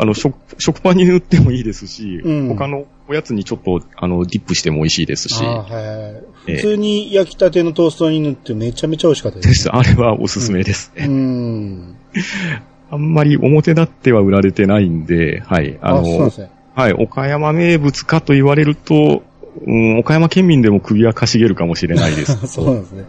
[0.00, 9.48] あの、食、食パンに塗ってもいいですし、うん他のおやつにちょっと、あの、ディップしても美味しいですし、はい普通に焼きたてのトーストに塗ってめちゃめちゃ美味しかったで。
[9.48, 9.68] ですす。
[9.70, 11.06] あれはおすすめですね。
[11.06, 11.96] うん。
[12.90, 15.78] あんまり表立っては売られてないんで、はい。
[15.80, 16.50] あので、すね。
[16.74, 19.22] はい、岡山名物かと言われると、
[19.66, 22.46] うん、岡山県民でも首はかしげるかもしれないですけど。
[22.48, 23.04] そうですね。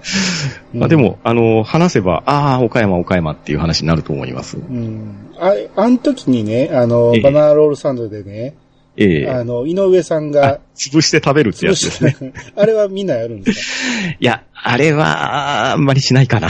[0.74, 4.58] まあでも、あの、話せば、ああ、岡山、岡山っていう話になると思います。
[4.58, 5.16] うん。
[5.40, 8.56] あ、あの時にね、あのええ、バナナロールサンドでね、
[8.98, 12.34] ええあの、井上さんあが、潰して食べるってやつですね。
[12.56, 13.60] あれはみんなやるんです
[14.08, 14.16] か？
[14.22, 16.48] いや、あれは、あんまりしないかな。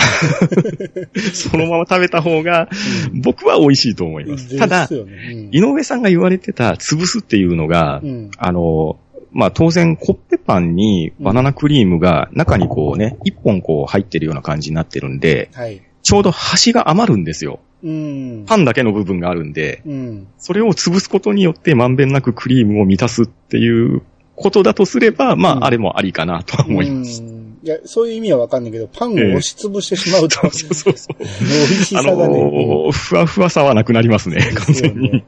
[1.33, 2.69] そのまま食べた方が、
[3.13, 4.57] 僕は美味しいと思います。
[4.59, 5.49] ただです、よね。
[5.51, 8.29] 井上さんが言われてた潰すっていうのが、うん。
[8.37, 8.97] あの、
[9.35, 15.81] まあ当然コッペパンにバナナクリームが中にこうね、一本こう入ってるような感じになってるんで、はい。
[16.03, 17.59] ちょうど端が余るんですよ。
[17.83, 18.45] うん。
[18.47, 20.27] パンだけの部分があるんで、うん。
[20.37, 24.03] それを潰すことによってまんべんなくクリームを満たすっていう
[24.37, 27.21] ことだとすれば、まうんああれもありかなとは思います。
[27.21, 31.17] うんいや、そういう意味はわかんないけど、パンを押しつぶしてしまうと、そ うそうそうそう。
[31.19, 32.39] 美味しあさがね。
[32.39, 35.23] のーふわふわさはなくなりますね、うん完全に。。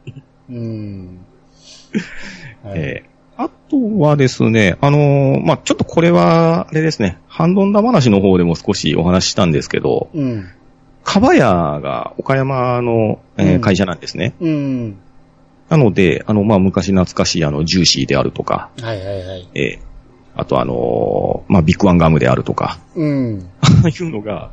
[0.52, 1.18] うん。
[2.64, 10.50] はいえーあとはですね、あのーまあ、ちょっとこれは、あれですね、ハンドンダ話の方でも少しお話ししたんですけど、うん。
[11.04, 11.46] かばや
[11.82, 14.34] が岡山の、えーうん会社なんですね。
[14.42, 14.98] うん。
[15.70, 19.48] なので、あの、まあ、昔懐かしいあの、ジューシーであるとか、はいはいはい。
[19.54, 19.88] えー
[20.40, 23.50] あとあのーまあ、ビッグワンガムであるとか、うん。
[23.60, 24.52] あ あいうのが、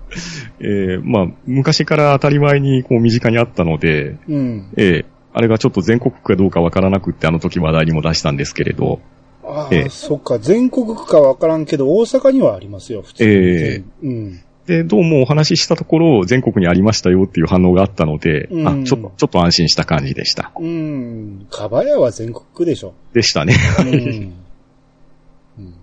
[0.59, 4.67] えーまあ、昔から当たり前にこう身近にあったので、うん。
[4.79, 9.01] えーあれがちょっと全国区かどうかわからなくってあの時話題にも出したんですけれど、
[9.43, 10.39] ああ、ええそっか。
[10.39, 13.31] 全国区かわからんけど、大阪にはありますよ、普通に。
[13.31, 14.41] えうん。
[14.67, 20.53] で、どうもお話ししたところ、全国にありましたよっていう反応があったので、うんあ、ちょっと、ちょっと安心した感じでした。
[20.57, 21.47] うん。
[21.51, 22.95] かばやは全国区でしょ。
[23.13, 23.55] でしたね。
[23.81, 23.89] うん。
[25.59, 25.75] うん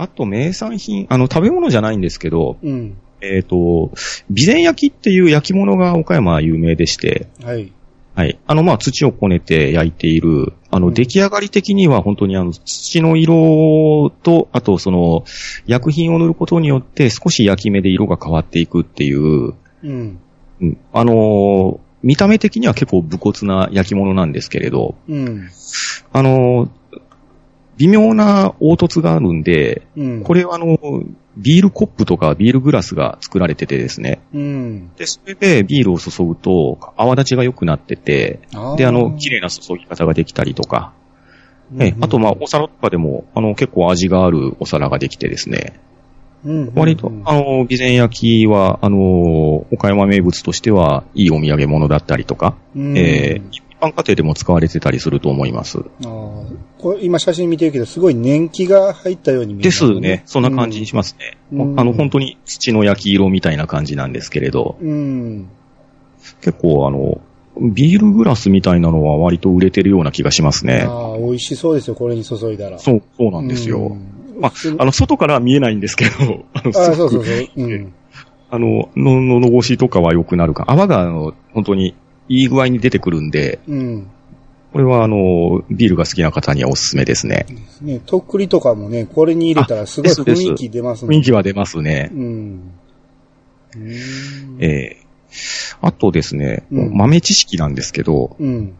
[0.00, 2.96] あと、名産品、あの、食べ物じゃないんですけど、うん。
[3.20, 3.90] えっ、と、
[4.32, 7.72] 備前焼きっていう焼き物が岡山は有名でして、はい。
[8.18, 8.36] はい。
[8.48, 15.24] あの、まあ、土をこねて焼いている、あの、うん出来上がり的には本当にあの、土の色と、あとその、
[15.66, 19.54] 薬品を塗ることによって少し焼き目で色が変わっていくっていう、
[19.84, 20.18] うん。
[20.60, 25.48] うんあのー見た目的には結構武骨な焼き物なんですけれど、うん。
[26.12, 26.70] あのー
[27.76, 30.24] 微妙な凹凸があるんで、うん。
[30.24, 30.76] これはあの、
[31.38, 34.20] ビールコップとかビールグラスが作られててですね。
[34.34, 34.90] うん。
[34.96, 38.40] で、それでビールを注ぐと泡立ちが良くなってて、
[38.76, 40.92] で、あの、綺麗な注ぎ方ができたりとか、
[41.78, 45.78] えあとまあ、お皿とかでも、あの、結構味があるお皿ができてですね、
[46.44, 55.78] うん、割と、あの、備前焼きは、あの、岡山名物としては、いいお土産物だったりとか、うん、えー一般家庭でも使われてたりすると思います。
[55.78, 60.22] あーこれ今写真見てるけど、すごい年季が入ったように見えでますね。
[60.26, 61.36] そんな感じにしますね。
[61.52, 65.48] うんあの、本当に土の焼き色みたいな感じなんですけれど、うん。
[66.40, 67.20] 結構あの、
[67.60, 70.86] ビールグラスみたいなのは割と売れてるような気がしますね。
[70.88, 72.78] ああ、美味しそうですよ、これに注いだら。
[72.78, 73.78] そう、そうなんですよ。
[73.78, 76.10] うんまあ、あの、外からは見えないんですけど、
[76.54, 77.48] あの、ああ、すごくそうそうそう。
[77.56, 77.92] うん。
[78.50, 80.64] あの、の、ののごしとかは良くなるか。
[80.68, 81.96] 泡が、あの、本当に
[82.28, 84.10] いい具合に出てくるんで、うん。
[84.72, 87.46] これはあの、ビールが好きな方にはおすすめですね。
[87.80, 91.16] ね、とっくりとかもね、これに入れたらすごい雰囲気出ますね。
[91.16, 92.10] 雰囲気は出ますね。
[92.12, 92.72] うん。
[93.76, 95.08] うんええ
[95.80, 98.74] あとですね、うん豆知識なんですけど、うん。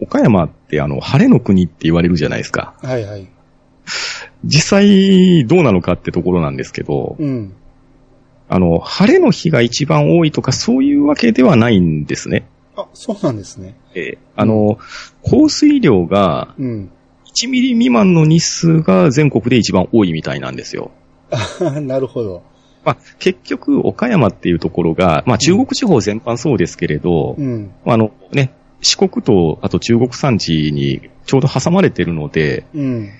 [0.00, 2.74] 岡山ってあの、晴れの国って言われるじゃないですか。
[2.82, 3.28] はいはい。
[4.44, 7.54] 実際どうなのかってところなんですけど、うん。
[8.48, 12.48] あの、晴れの日が一番多いとかそういうわけではないんですね。
[12.82, 13.74] あ、そうなんですね。
[13.94, 14.78] ええあの、
[15.22, 16.90] 降水量がうん。
[17.34, 20.90] 1ミリ未満の日数が全国で一番多いみたいなんですよ。
[21.30, 22.42] あ なるほど。
[22.84, 27.70] まあ、結局、岡山っていうところが、まあ、中国地方全般そうですけれど、うん。
[27.86, 33.10] あのね、四国と、あと中国山地にちょうど挟まれてるので、うん。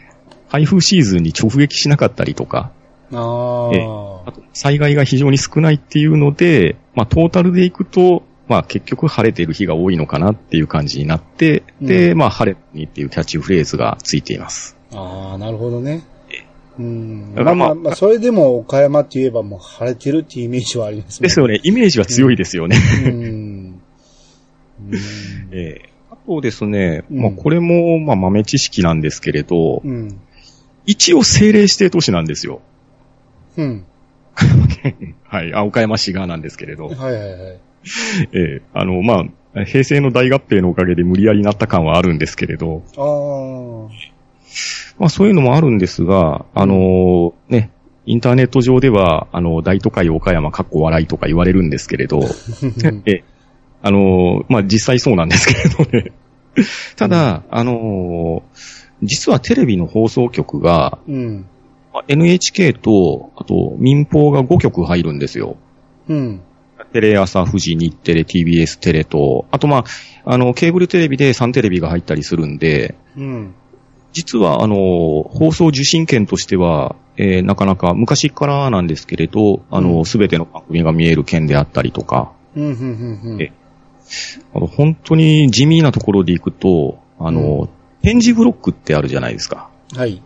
[0.51, 2.73] 台風シーズンに直撃しなかったりとか、
[3.13, 14.77] ああと災害が非常に少ないっていうので、まあ、トータルでいくと、まあ、結局晴れてる日が多いのかなっていう感じになって、で、うまあ、晴れにっていうキャッチフレーズがついています。
[14.93, 16.03] ああ、なるほどね。
[16.77, 17.33] うん。
[17.37, 21.29] まあまあまあ、まあ、それでも岡山って言えばもう晴れてるっていうイメージはありますね。
[21.29, 22.77] ですよね、イメージは強いですよね。
[23.05, 23.13] うん。
[23.13, 23.81] うん。
[25.55, 30.21] ええあとですね、うんまあ、これも、まあ、豆知識なんですけれど、うん。
[30.87, 32.63] 一応政令指定都市なんですよ。
[33.57, 33.85] うん。
[35.23, 35.55] はい。
[35.55, 36.89] あ、岡山市側なんですけれど。
[36.89, 37.61] はいはいはい。
[38.33, 39.25] ええあの、ま
[39.55, 44.21] あ、平成の大合併のおかげで無理やりなった感はあるんですけれど、ああ。
[44.99, 47.71] まあそういうのもあるんですが、あのね、
[48.07, 52.21] インターネット上では、あの、大都会岡山かっこ笑いとか言われるんですけれど、
[53.07, 53.25] ええ
[53.83, 56.13] あのまあ実際そうなんですけれどね。
[56.97, 58.43] ただ、あの
[59.03, 61.47] 実はテレビの放送局が、うん。
[61.93, 65.57] まあ NHK と、あと民放が5局入るんですよ。
[66.09, 66.41] うん。
[66.93, 69.85] テレ朝、富士、日テレ、TBS テレと、あとま
[70.25, 73.55] あ、あの、ケーブルテレビで3テレビが入ったりするんで、うん。
[74.13, 74.75] 実はあの、
[75.23, 83.43] 放送受信権としては、えーなかなか昔からなんですけれど、あうの、んすべての番組が見える権であったりとか、うん、うん、うん、うん。
[83.43, 83.53] え
[84.55, 87.69] あの本当に地味なところでいくと、あの、
[88.03, 89.71] 展示ブロックってあるじゃないですか。
[89.95, 90.21] はい。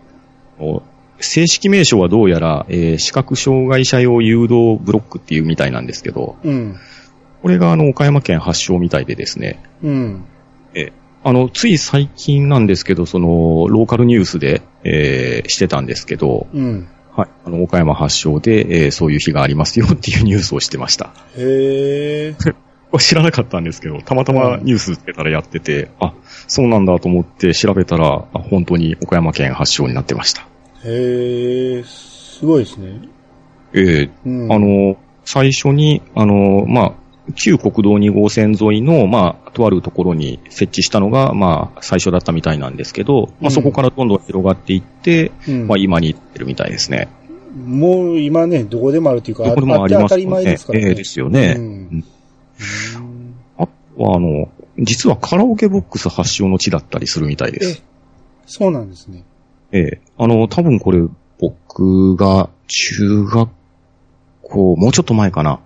[1.18, 6.76] お正式名称はどうやら、えー視覚障害者用誘導ブロックっていうみたいなんですけど、うん。
[7.42, 10.24] これがあの、岡山県発祥みたいでですね、うん。
[11.26, 16.88] あの、つい最近なんですけど、その、ローカルニュースで、えーしてたんですけど、うん。
[17.16, 17.28] はい。
[17.46, 21.14] あの、岡山発祥で、えーそういう日がありますよっていうニュースをしてました。
[21.38, 22.34] へ
[22.98, 26.12] 知らなかったんですけど、たまたまニュースつけたらやってて、あ、
[26.46, 30.46] そうなんだと思って調べたら、あ本当に岡山県発祥になってました。
[30.84, 33.00] へえ、すごいですね。
[33.72, 34.52] えーうん。
[34.52, 36.92] あ、の、最初に、あの、まあ、
[37.34, 47.08] 旧国道2号線沿いの、まあ、とあるところに設置したのが、まあ、最初だったみたいなんですけど、まうんあ、そこからどんどん広がっていって、うんまあ、今に行ってるみたいですね。
[47.56, 50.86] もう今ね、どこでもあるというか、どこでもありますって当たり前ですからね。
[50.88, 51.54] ええですよね。
[51.56, 51.68] うんう
[51.98, 52.04] ん
[53.56, 53.66] あ
[53.96, 57.82] とは、あの、実はカラオケボックス発祥の地だったりするみたいです。
[58.46, 59.24] そうなんですね。
[59.74, 60.00] ええ。
[60.16, 61.02] あの、多分これ、
[61.40, 63.50] 僕が中学
[64.42, 65.60] 校、もうちょっと前かな。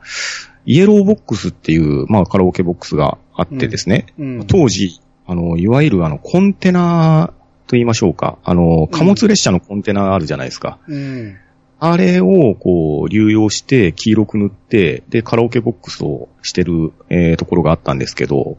[0.64, 4.06] イエローボックスっていう、まあカラオケボックスがあってですね。
[4.18, 4.46] うん。
[4.46, 7.34] 当時、あの、いわゆるあの、コンテナ
[7.66, 8.38] と言いましょうか。
[8.44, 10.78] あの、貨物列車のコンテナあるじゃないですか。
[10.88, 11.36] うん。
[11.78, 18.56] あれを、こう、流用して、黄色く塗って、で、カラオケボックスをしてる、えーところがあったんですけど、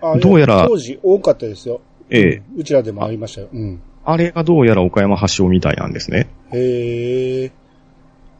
[0.00, 1.80] あどうやら当時多かったですよ。
[2.10, 3.48] ええうんうちらでもありましたよ。
[3.52, 3.80] うん。
[4.04, 6.28] あれがどうやら岡山発祥みたいなんですね。
[6.52, 7.52] へえ。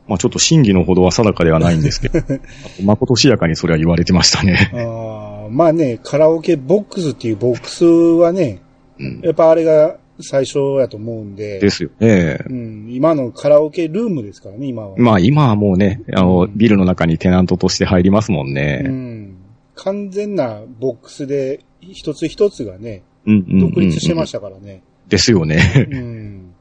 [0.06, 2.20] まあちょっと真偽のほどは定かではないんですけど、
[2.84, 4.70] まことしやかにそれは言われてましたね。
[4.74, 8.60] あーまあね、カラオケボックスっていうボックスはね、
[8.98, 11.58] うん、やっぱあれが最初やと思うんで。
[11.58, 12.38] ですよね。
[12.48, 12.86] うん。
[12.90, 14.94] 今のカラオケルームですからね、今は。
[14.96, 18.82] まあ今はもうね、あの、ビルの中にテナントとして入りますもんうね。
[18.82, 19.36] ん。
[19.74, 24.82] 完全なボックスで、一つ一つがね、うんうんうんうん独立してましたからね。
[25.08, 25.88] ですよね。
[25.90, 26.54] うん。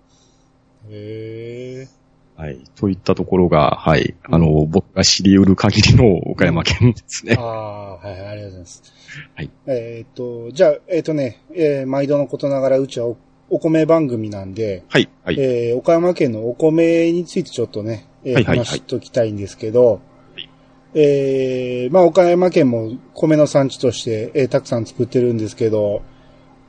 [0.89, 1.87] へえ。
[2.35, 2.59] はい。
[2.75, 4.15] といったところが、はい。
[4.23, 7.41] あの、僕が知り得る限りの岡山県ですねあ。
[7.41, 8.93] あ、はいはい、ありがとうございます。
[9.35, 9.49] はい。
[9.67, 13.17] えーっと、じゃあ、えーっとね、えー毎度のことながらうちはお
[13.49, 15.09] お米番組なんで、はい。
[15.23, 15.35] はい。
[15.39, 20.01] えー岡山県のお米についてちょっとね、えーはいはいはい話しときたいんですけど、
[20.95, 26.01] えーまあ岡山県も米の産地として、えーたくさん作ってるんですけど、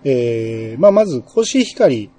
[0.05, 2.11] えーまあまずコシヒカリ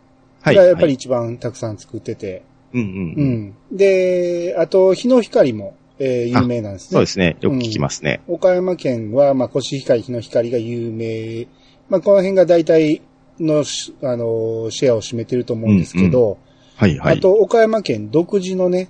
[0.41, 0.55] はい。
[0.55, 3.33] がやっぱりはい一番たくさん作ってて、うんうんううん。
[3.47, 3.55] ん。
[3.71, 6.89] で、あと日の光も、えー有名なんですね。
[6.91, 7.37] そうですね。
[7.41, 8.21] よく聞きますね。
[8.27, 11.47] 岡山県は、まあ、コシヒカリ、日の光が有名。
[11.89, 13.01] まあ、この辺が大体
[13.39, 16.37] のし、あの、シェアを占めてると思うんですけど、
[16.75, 17.17] はいはい。
[17.17, 18.89] あと、岡山県独自のね、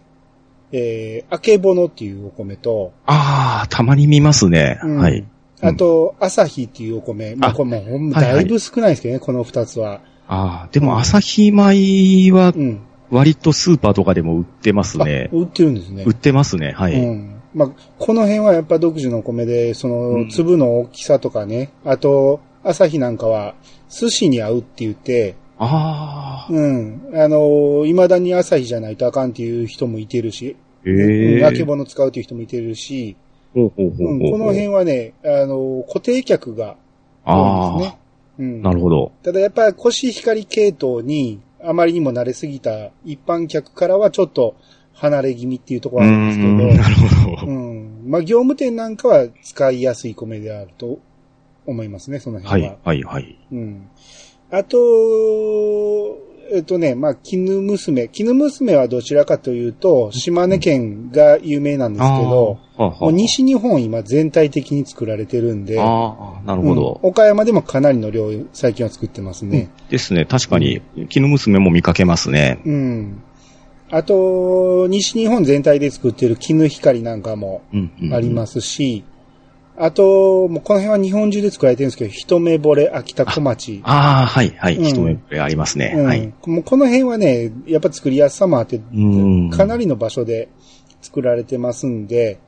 [0.72, 4.80] えー、あけぼのっていうお米と、ああ、たまに見ますね。
[4.84, 5.24] うんはい。
[5.62, 7.36] あと、朝日っていうお米。
[7.36, 10.02] まあ、これもだいぶ少ないですけどね、この二つは。
[10.28, 12.82] ああ、でも朝日米はうん。
[13.12, 15.30] 割とスーパーとかでも売ってますね。
[15.32, 16.12] あ売ってるんですね売。
[16.12, 16.74] ってますね。
[16.76, 16.94] はい。
[17.00, 17.36] うん。
[17.54, 23.54] まあ、この辺はやっぱ独自のお米で、そのうん粒の大きさとかね、あと、朝日なんかは
[23.90, 27.02] 寿司に合うって言って、ああ、うん。
[27.14, 33.16] あのー未だに朝日じゃないとあかんっていう人もいてるし、ええうんあけぼの使うっていう人もいてるし、
[33.56, 36.76] この辺はね、あのー固定客が
[37.26, 38.00] 多いんですあね。
[38.38, 39.12] うんあ、なるほど。
[39.24, 44.56] ただやっぱりコシヒカリ系統にあまりにも慣れすぎた一般客からはちょっと
[44.94, 46.96] 離れ気味っていうとこうろはあるんですけん、ど、なる
[47.40, 47.52] ほど。
[47.52, 48.04] うん。
[48.08, 51.00] まあ、業務店なんかは使いやすい米であると
[51.66, 53.38] 思いますね、そのはい辺は。、はい、はい。
[53.52, 53.90] うん。
[54.52, 54.78] あと、
[56.52, 58.08] えっとね、まあ、絹娘。
[58.08, 67.00] 絹娘はどちらかというと、島根県が有名なんですけど、もう西日本今全体的に作られてるんで、なるうんほど。
[67.02, 69.70] 岡山でもかなりの量最近は作ってますね。
[69.90, 70.26] ですね。
[70.26, 72.60] 確かに、絹娘も見かけますね。
[72.66, 73.24] うん。
[73.90, 78.14] あと、西日本全体で作ってる絹光なんかもうん、うん。。
[78.14, 79.04] ありますすし、
[79.78, 83.82] あと、もうこの辺は日本中で作られてるんですけど、一目惚れ秋田小町。
[83.84, 84.78] ああ、はい、はい。
[84.78, 85.94] うん一目惚れありますね。
[85.98, 86.34] うんはい。
[86.46, 89.50] もうこの辺はね、やっぱ作りやすさもあって、うん。
[89.50, 90.48] かなりの場所で
[91.02, 92.40] 作られてますんで、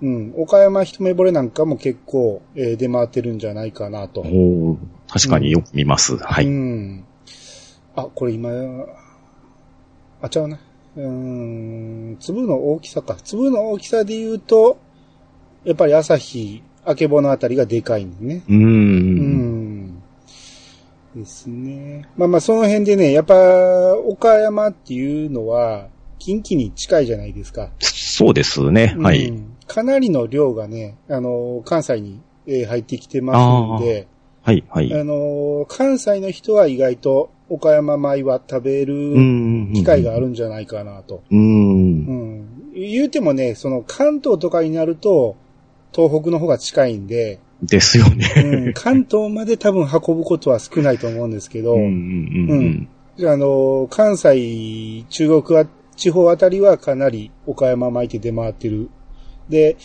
[0.00, 4.22] うん、岡山一目惚れなんかも結構、えー出回ってるんじゃないかなと。
[4.22, 4.76] おー
[5.08, 6.16] 確かによく見ます。
[6.16, 6.46] はうい。
[6.46, 7.04] ん。
[7.94, 8.50] あ、これ今、
[10.22, 10.58] あ、ちゃうな。
[10.96, 13.16] うーん、粒の大きさか。
[13.22, 14.78] 粒の大きさで言うと、
[15.64, 18.42] やっぱり朝日、あけぼのあたりがでかいんですね。
[18.48, 18.54] うー。
[18.54, 20.02] うんん。
[21.14, 22.08] ですね。
[22.16, 25.88] まあまあその辺でね、やっぱ岡山っていうのは
[26.18, 27.70] 近畿に近いじゃないですか。
[27.80, 28.94] そうですね。
[28.98, 29.30] はうい。
[29.30, 34.08] んかなりの量がね、あの、関西にえー入ってきてますんで、
[34.42, 34.92] はい、はい。
[34.92, 39.14] あの、関西の人は意外と岡山米は食べる
[39.74, 41.22] 機会があるんじゃないかなと。
[41.30, 41.40] うん。
[41.40, 41.42] う
[42.12, 42.72] ん。
[42.74, 45.36] 言うてもね、その関東とかになると、
[45.92, 48.26] 東北の方が近いんで、ですよね。
[48.36, 55.66] うん、関東まで多分運ぶことは少ないと思うんですけど、うんうんうんじゃあ、あの、関西、中国は、
[55.96, 58.88] 地方あたりはかなり岡山米って出回ってる。
[59.50, 59.76] で、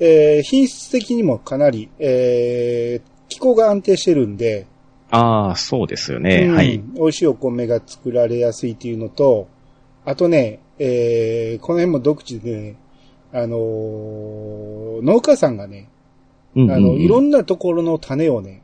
[0.00, 4.66] えー品質的にもかなり、えー気候が安定してるんで、
[5.10, 6.46] ああ、そうですよね。
[6.48, 6.82] うんはい。
[6.94, 9.48] 美味しいお米が作られやすいっていうのと、
[10.04, 12.76] あとね、えーこの辺も独自でね、
[13.34, 15.90] あのー農家さんがね、
[16.56, 18.62] あの、いろんなところの種をね、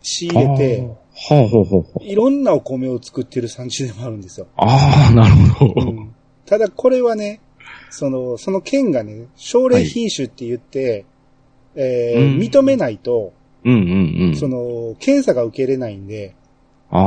[0.00, 2.04] 仕入れて、はあ、ほうほうほう。
[2.04, 4.46] いろんなお米を作ってる産地でもあるんですよ。
[4.56, 5.90] ああ、なるほど。
[5.90, 6.14] うん
[6.46, 7.40] ただこれはね、
[7.90, 11.04] その、その県がね、奨励品種って言って、
[11.76, 13.32] えーうん認めないと、
[13.64, 14.36] うんうんうん。
[14.36, 16.34] その、検査が受けれないんで、
[16.90, 16.98] あ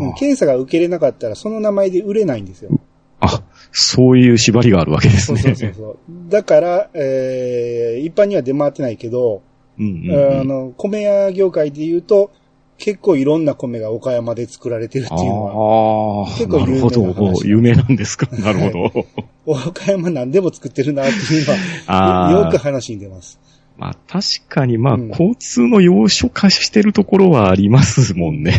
[0.00, 2.70] うんあ、検査が受けれなかったらその名前で売れないんですよ。
[3.18, 3.42] あ、
[3.72, 5.38] そういう縛りがあるわけですね。
[5.40, 5.98] そうそうそう。
[6.30, 9.42] だから、えー一般には出回ってないけど、
[9.78, 12.30] うんうんうんあの、米屋業界で言うと、
[12.78, 17.12] 結構いろんな米が岡山で作られてるっていうのは、ああ、結構有名ななるほど。
[17.14, 18.28] 話有名なんですか？
[18.36, 19.06] なるほど。
[19.46, 21.54] 岡山何でも作ってるなっていうの
[21.86, 23.38] あは、よくあ、話に出ます。
[23.78, 28.52] まあ確かに、まあ、うん交通の要所化してるところはありますもんね。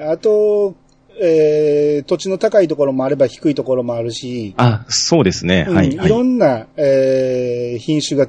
[0.00, 0.74] あと、
[1.20, 5.66] えー、土地の高いところもあれば低いところもあるし、あ、そうですね。
[5.68, 8.28] うんはい、はいろんな、えー品種が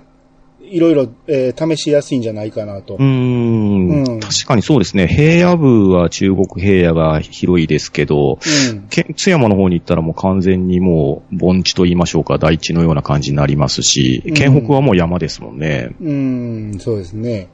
[0.62, 2.96] いろいろ、えー試しやすいんじゃないかなと。
[2.96, 5.08] うーんうん確かにそうですね。
[5.08, 8.40] 平野部は中国平野が広いですけど、
[8.72, 15.90] うんけ津山の方に行ったらもう完全にもう盆地と言いましょうか、大地のような感じになりますしうん、県北はもう山ですもんね。
[16.02, 17.48] うん、そうですね。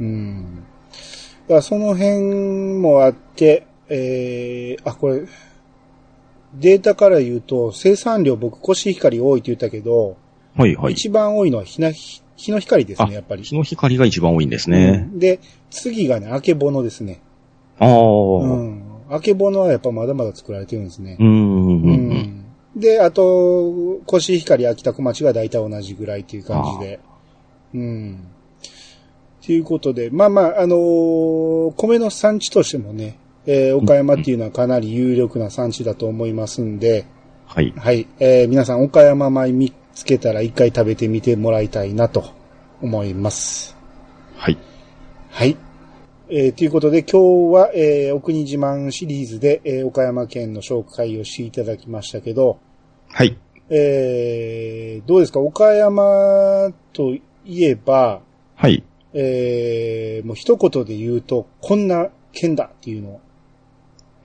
[0.00, 0.64] うん。
[1.48, 5.22] だその辺もあって、えー、あ、これ、
[6.54, 10.16] データから言うと、生産量僕コシヒカリ多いって言ったけど、
[10.56, 10.94] はいはい。
[10.94, 12.22] 一番多いのは日な日
[12.52, 13.42] の光ですあね、やっぱり。
[13.42, 15.08] 日の光が一番多いんですね。
[15.12, 17.20] うんで、次がね、あけぼのですね。
[17.78, 17.88] ああ。
[17.88, 17.94] う。
[17.94, 21.22] うんあけぼのはやっぱまだまだ作られてるんですねー。
[21.22, 21.26] ん。
[21.26, 22.44] ううんん。
[22.74, 27.00] で、あと、コシヒカリ、秋田小町が大体同じぐらいっていう感じで。
[27.74, 28.26] うん。
[29.44, 37.06] ということで、まあまあ、あのー米の産地としてもね、えー岡山っていうのはかなり有力な産地だと思いますんで、
[37.46, 37.72] はい。
[37.76, 42.24] はい、えー皆さん岡山米見つけたら一回食べてみてもらいたいなと
[42.82, 43.76] 思います。
[44.34, 44.58] はい。
[45.30, 45.56] はい。
[46.28, 52.58] えーということで今日は、えーお国自慢シリーズで、えー岡山県の紹介をしていただきましたけど、
[53.08, 53.38] はい。
[53.70, 55.38] えーどうですか？
[55.38, 58.22] 岡山といえば、
[58.56, 58.82] はい。
[59.14, 63.20] えーもう一言で言うと、こんな県だっていうの。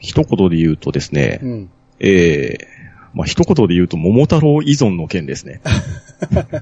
[0.01, 1.69] 一言で言うとですね、うん。
[1.99, 2.67] ええ
[3.13, 5.61] まあ、一言で言うと、桃太郎依存の件ですね。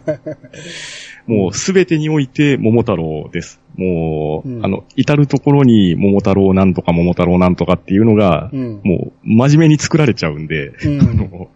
[1.27, 3.61] もう、すべてにおいて桃太郎です。
[3.77, 8.81] もう、うんあの、至るところに桃太郎なんとか桃太郎なんとかっていうのが、うん。
[8.83, 11.47] もう、真面目に作られちゃうんで、うんあの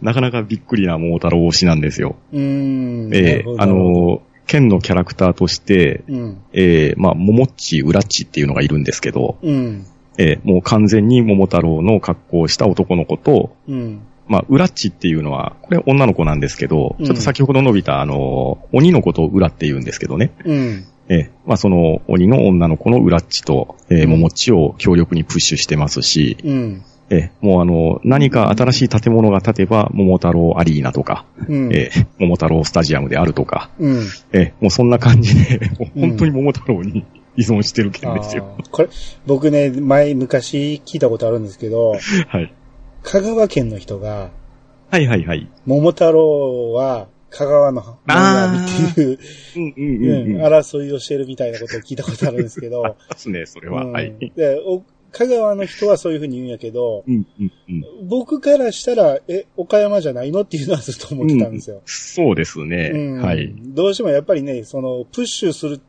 [0.00, 2.14] なかなかびっくりな桃太郎推しなんですよ。
[2.32, 6.38] ええなるほどあ、の、県のキャラクターとして、うん。
[6.52, 9.84] ええまあ、桃っち、裏っちっていうのがいるんですけど、うん。
[10.18, 14.00] ええもう完全に桃太郎の格好をした男の子と、うん。
[14.26, 20.32] まあ、裏っちっていうのは、これ女の子なんですけど、うんちょっと先ほど述べた、あの、鬼の子と裏って言うんですけどね。
[20.44, 20.84] うん。
[21.08, 26.82] ええまあ、その鬼の女の子の裏っちと、えー、うん桃っちを強力にプッシュしてますし、うん。
[27.10, 31.74] ええもうあの、何か新しい建物が建てば、桃太郎アリーナとか、うん。
[31.74, 34.02] ええ桃太郎スタジアムであるとか、うん。
[34.32, 37.06] ええもうそんな感じで、本当に桃太郎に
[37.38, 38.58] 依存してる件ですよ。
[38.72, 38.88] これ、
[39.24, 41.92] 僕ね、前、昔聞いたことあるんですけど、
[42.26, 42.52] はい。
[43.04, 44.30] 香川県の人が、
[44.90, 45.48] はいはいはい。
[45.64, 48.52] 桃太郎は香川のものや
[48.92, 49.18] っていう、
[49.56, 50.38] うんうんううんうん。
[50.38, 53.84] ん、争いをしてるみたいなことを聞いたことあるんですけど、 ですね、それは。
[53.84, 54.14] うんはい。
[55.10, 58.08] 香川の人はそういうふうに言うんやけど、うんうんうん。
[58.08, 61.80] 僕からしたら、え、岡山じゃないのっていうのはずっと思ってたんですよ。
[61.86, 62.90] そうですね。
[62.92, 63.54] うんはい。
[63.58, 65.80] どうしてもやっぱりね、その、プッシュする、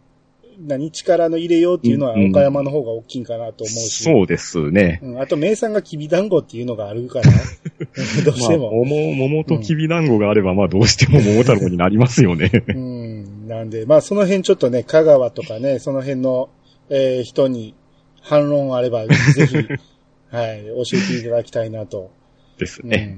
[0.60, 4.03] 何、力の入れようっていうのは岡山の方が大きいんかなと思うし。
[4.03, 4.99] そうですね。
[5.02, 5.22] うん。
[5.22, 7.26] あと、名産がきびだんごっていうのがあるから、
[8.26, 8.72] どうしまあ、ても。
[8.72, 12.52] 桃、桃ときび団子があれば、まあ、どうしても 桃太郎になりますよね。
[12.68, 13.48] うん。
[13.48, 16.49] なんで、まあ、その辺ちょっとね、香川とかね、その辺の、
[16.90, 17.76] えー人に
[18.22, 19.15] 反論あれば、ぜ
[19.48, 19.56] ひ、
[20.36, 22.11] はい、教えていただきたいなと。
[22.57, 23.18] ですね。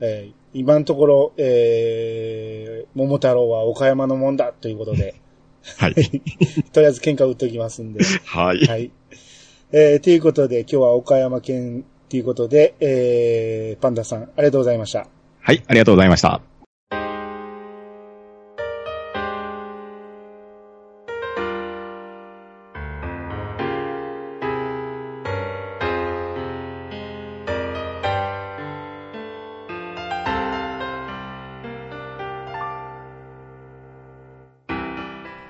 [0.00, 5.14] うんえー今のところ、えー、桃太郎は岡山のもんだということで、
[5.76, 5.94] はい。
[6.72, 8.00] とりあえず喧嘩売っておきますんで。
[8.24, 8.58] はい。
[8.66, 8.90] はい。
[9.72, 15.06] えー、ということで、今日は岡山県ということで、えー、パンダさん、ありがとうございました。
[15.40, 16.47] はい、ありがとうございました。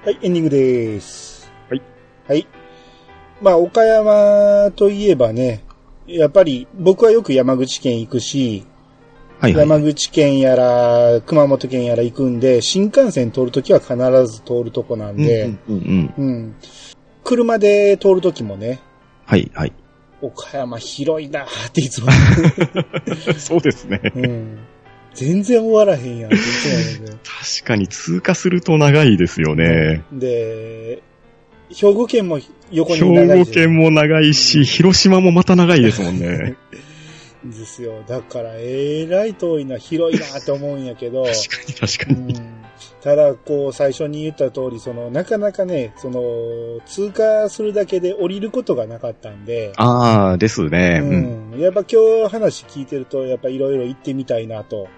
[0.09, 1.53] はい、エンディングです。
[1.69, 1.83] はい。
[2.27, 2.47] はい。
[3.43, 5.63] まあ、岡山といえばね、
[6.07, 8.65] やっぱり僕はよく山口県行くし、
[9.39, 9.69] はい、はい。
[9.69, 16.57] 山口県やら、熊本県やら行くんで、新幹線通るときは必ず通るとこなんで、うん。
[17.23, 18.81] 車で通るときもね、
[19.27, 19.75] はい、はい。
[20.23, 22.11] 岡山広いなーっていつも、
[23.37, 24.01] そうですね。
[24.15, 24.59] うん。
[25.19, 26.39] 全然終わらへんやん 確
[27.65, 30.03] かに通過すると長いですよね。
[30.13, 31.03] で、
[31.71, 32.39] 兵庫県も
[32.71, 36.55] 横に兵長いし庫県も長いし、広島もまた長いですもんね。
[37.45, 38.05] ですよ。
[38.07, 42.35] だから、えらい遠いな、広いなって思うんやけど、確かに確かに。
[42.35, 42.59] うん
[43.01, 51.01] ただ、こう、最初に言った通り、その、なかなかね、その、通過するだけで降りることがなかったんで、ああ、ですね。
[51.03, 51.53] うん。
[51.53, 51.61] うん。
[51.61, 54.89] やっぱ今日話聞いてると、やっぱいろいろ行ってみたいなと。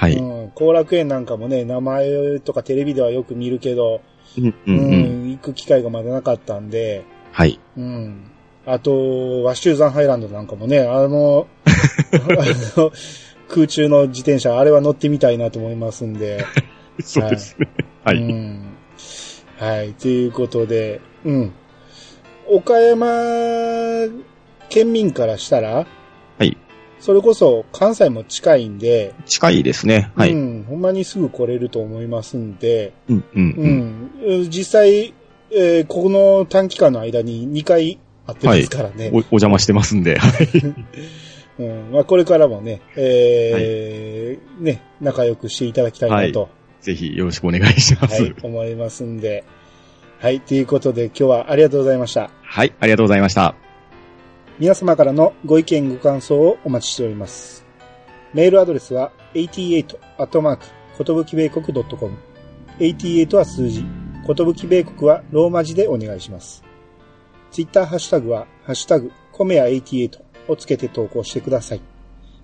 [0.00, 0.14] はい。
[0.14, 0.50] うん。
[0.54, 4.00] 後楽園なんかもね、名前とかテレビではよく見るけど、
[4.38, 5.26] うん、う、うんうん。
[5.26, 7.60] ん、行く機会がまだなかったんで、はい。
[7.76, 8.30] うん。
[8.64, 12.92] あと、ワッシューザンハイランドなんかもね、あの、 あの
[13.46, 16.46] 空中の自転車、あれは乗ってみたいなと思いますんで。
[17.04, 17.68] そうですね。
[18.02, 18.16] はい。
[18.16, 18.62] うん。
[19.58, 19.92] はい。
[19.92, 21.52] ということで、うん。
[22.48, 23.06] 岡山
[24.70, 25.86] 県民からしたら、はい。
[27.00, 30.12] それこそ関西も近いんで、近いですね。
[30.14, 30.32] はい。
[30.32, 30.64] ううん、ん。
[30.64, 33.24] ほんまにすぐ来れると思いますんで、うん、う。
[33.34, 33.44] うん
[34.46, 34.50] ん。
[34.50, 35.14] 実際、
[35.52, 39.10] えーこの短期間の間に2回会ってますからね。
[39.12, 40.18] お、お邪魔してますんで。
[40.18, 40.48] はい。
[41.58, 41.90] うん。
[41.92, 46.48] まあ、これからもね、えーね、仲良くしていただきたいなと。
[46.82, 48.22] ぜひよろしくお願いしまはす。
[48.22, 49.44] い、思いますんで。
[50.18, 52.30] はい、ということで今日はありがとうございました。
[52.42, 52.72] はい。
[52.78, 53.69] ありがとうございました。
[54.60, 57.64] 皆様からのご意見ご感想をお待ちしております。
[58.34, 60.66] メールアドレスは88アットマーク、
[60.98, 62.14] ことぶき米国 .com。
[62.78, 63.82] 88は数字、
[64.26, 66.62] ことぶき米国はローマ字でお願いします。
[67.50, 71.80] ツイッターハッシュタグは、ハッシュタグ、コメヤ88をつけて投稿してください。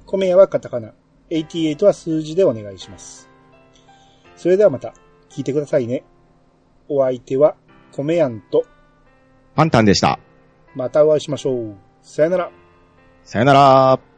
[0.06, 0.94] コメヤはカタカナ、
[1.28, 3.28] 88は数字でお願いします。
[4.36, 4.94] それではまた、
[5.28, 6.02] 聞いてくださいね。
[6.88, 7.56] お相手は、
[7.92, 8.64] コメヤンと、
[9.54, 10.18] パンタンでした。
[10.74, 11.85] またお会いしましょう。
[12.06, 12.50] さよなら。
[13.24, 14.15] さよなら。